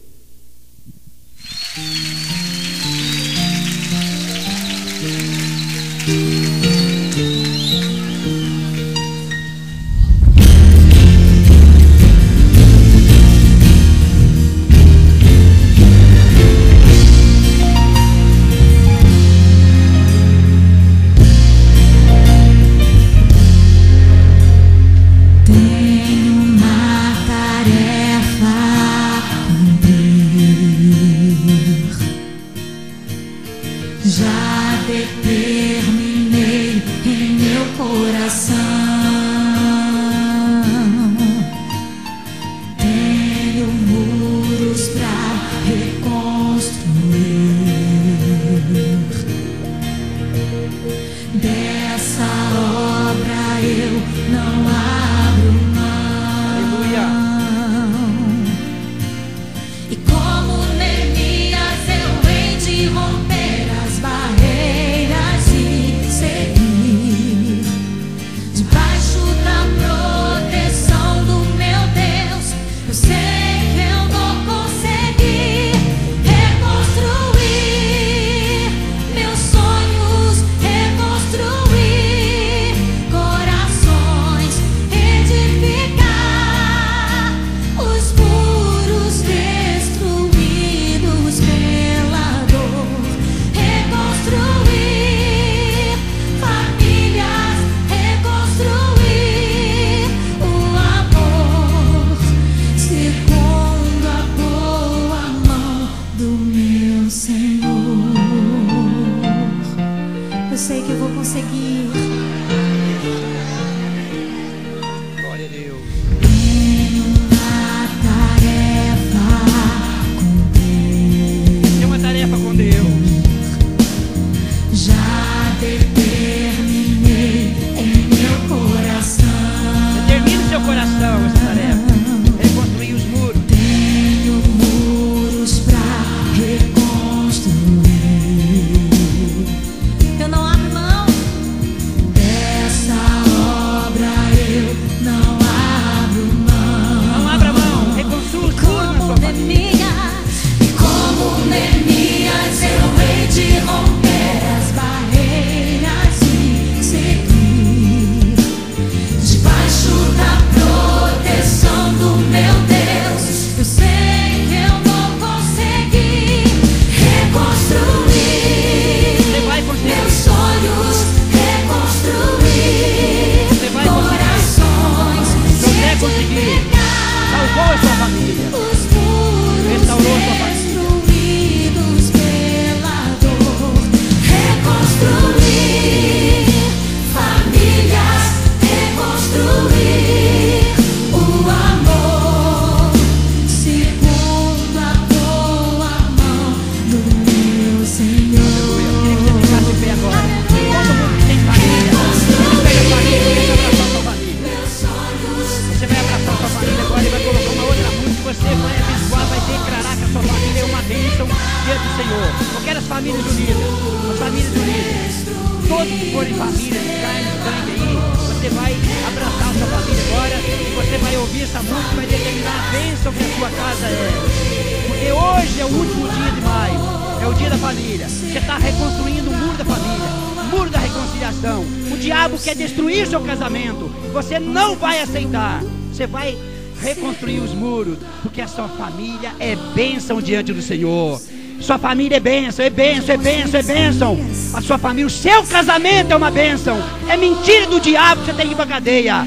Sua 223.49 223.63
casa 223.63 223.85
é. 223.87 224.87
Porque 224.87 225.11
hoje 225.11 225.59
é 225.59 225.65
o 225.65 225.67
último 225.67 226.07
dia 226.09 226.31
de 226.31 226.41
maio. 226.41 226.79
É 227.21 227.27
o 227.27 227.33
dia 227.33 227.49
da 227.49 227.57
família. 227.57 228.07
Você 228.07 228.37
está 228.37 228.57
reconstruindo 228.57 229.29
o 229.29 229.33
muro 229.33 229.57
da 229.57 229.65
família. 229.65 230.07
O 230.37 230.55
muro 230.55 230.69
da 230.69 230.79
reconciliação. 230.79 231.65
O 231.91 231.97
diabo 231.97 232.37
quer 232.37 232.55
destruir 232.55 233.07
seu 233.07 233.21
casamento. 233.21 233.89
Você 234.13 234.39
não 234.39 234.75
vai 234.75 235.01
aceitar. 235.01 235.61
Você 235.91 236.07
vai 236.07 236.37
reconstruir 236.81 237.39
os 237.39 237.53
muros. 237.53 237.97
Porque 238.21 238.41
a 238.41 238.47
sua 238.47 238.67
família 238.67 239.33
é 239.39 239.55
bênção 239.55 240.21
diante 240.21 240.53
do 240.53 240.61
Senhor. 240.61 241.19
Sua 241.59 241.77
família 241.77 242.17
é 242.17 242.19
bênção, 242.21 242.63
é 242.63 242.69
bênção, 242.69 243.15
é 243.15 243.17
bênção, 243.17 243.59
é 243.59 243.63
bênção. 243.63 244.17
A 244.53 244.61
sua 244.61 244.77
família, 244.77 245.07
o 245.07 245.09
seu 245.09 245.43
casamento 245.43 246.13
é 246.13 246.15
uma 246.15 246.31
bênção. 246.31 246.81
É 247.09 247.17
mentira 247.17 247.67
do 247.67 247.81
diabo 247.81 248.21
que 248.21 248.27
você 248.27 248.33
tem 248.33 248.47
que 248.47 248.53
ir 248.53 248.55
pra 248.55 248.65
cadeia. 248.65 249.25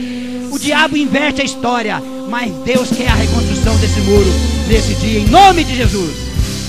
O 0.50 0.58
diabo 0.58 0.96
inverte 0.96 1.42
a 1.42 1.44
história. 1.44 2.02
Mas 2.32 2.50
Deus 2.64 2.88
quer 2.88 3.08
a 3.08 3.14
reconstrução 3.14 3.76
desse 3.76 4.00
muro 4.00 4.30
nesse 4.66 4.94
dia, 4.94 5.20
em 5.20 5.26
nome 5.26 5.62
de 5.64 5.76
Jesus. 5.76 6.16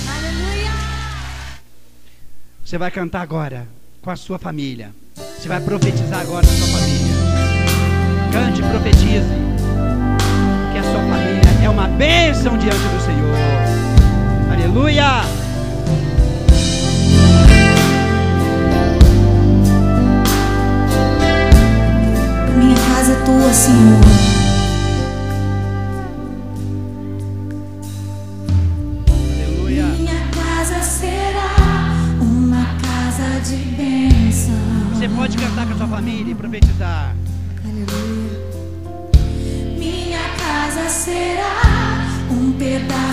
aleluia. 0.09 0.71
Você 2.65 2.77
vai 2.77 2.91
cantar 2.91 3.21
agora 3.21 3.65
com 4.01 4.11
a 4.11 4.15
sua 4.17 4.37
família. 4.37 4.93
Você 5.15 5.47
vai 5.47 5.61
profetizar 5.61 6.19
agora 6.19 6.45
na 6.45 6.51
sua 6.51 6.67
família. 6.67 7.13
Cante 8.33 8.59
e 8.59 8.63
profetize. 8.65 9.25
Que 10.73 10.79
a 10.79 10.83
sua 10.83 10.99
família 10.99 11.63
é 11.63 11.69
uma 11.69 11.87
bênção 11.87 12.57
diante 12.57 12.75
do 12.75 13.05
Senhor. 13.05 13.37
Aleluia! 14.51 15.21
Minha 22.57 22.75
casa 22.75 23.13
é 23.13 23.23
tua, 23.23 23.53
Senhor. 23.53 24.32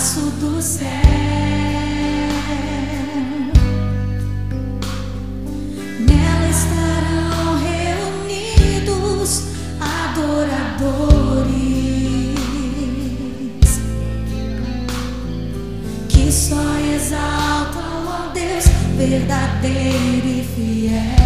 Pedaço 0.01 0.30
do 0.40 0.62
céu. 0.62 0.86
Nela 6.01 6.48
estarão 6.48 7.59
reunidos 8.78 9.42
adoradores 9.78 10.78
que 16.09 16.32
só 16.32 16.78
exaltam 16.96 18.11
ao 18.11 18.32
Deus 18.32 18.64
verdadeiro 18.96 20.26
e 20.26 20.44
fiel. 20.57 21.19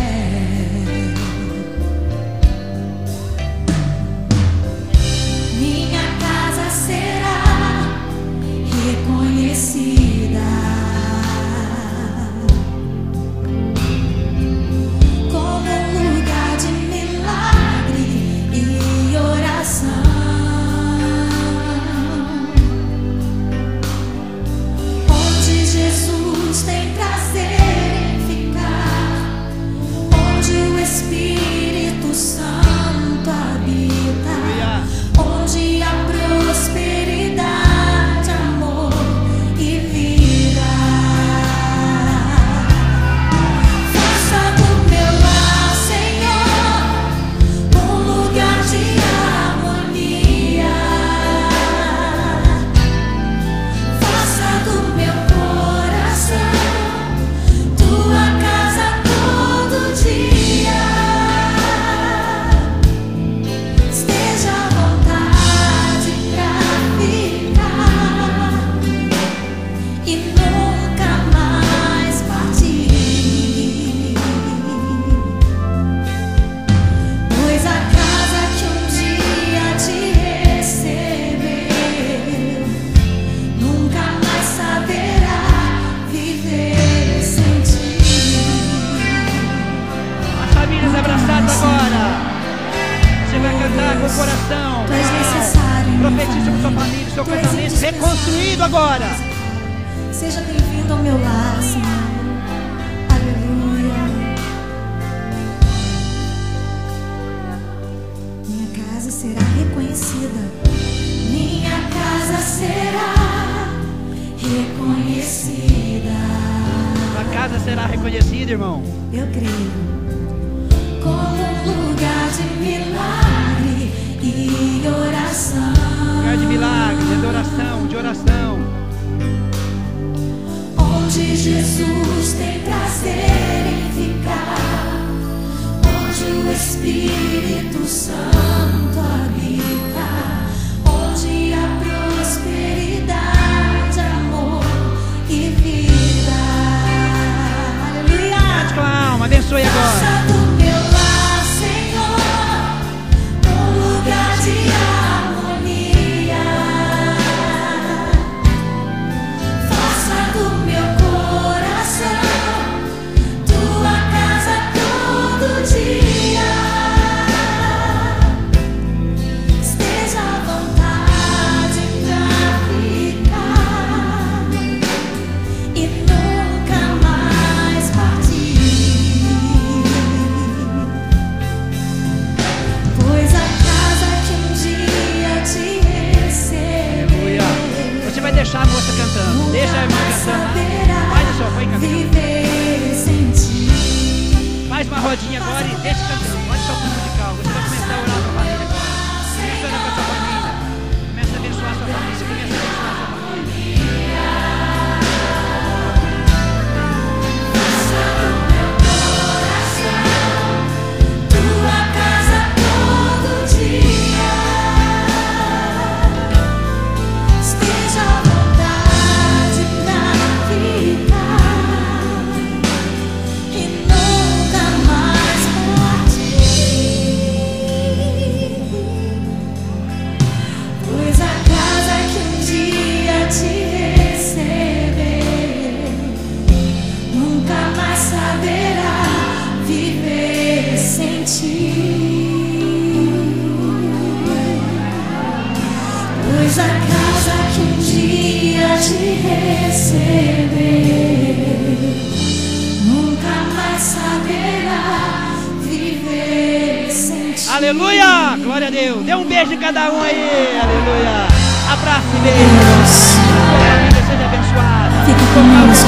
Glória 258.55 258.69
a 258.69 258.71
Deus. 258.71 259.05
Dê 259.05 259.13
um 259.17 259.25
beijo 259.25 259.53
em 259.53 259.59
cada 259.59 259.91
um 259.91 260.01
aí. 260.01 260.61
Aleluia. 260.63 261.27
Abraço 261.73 262.07
e 262.15 262.21
beijo. 262.21 262.87
Sua 262.87 263.75
vida 263.83 264.01
seja 264.07 264.27
abençoada. 264.27 265.05
Fica 265.05 265.27
com 265.35 265.43
Deus. 265.67 265.84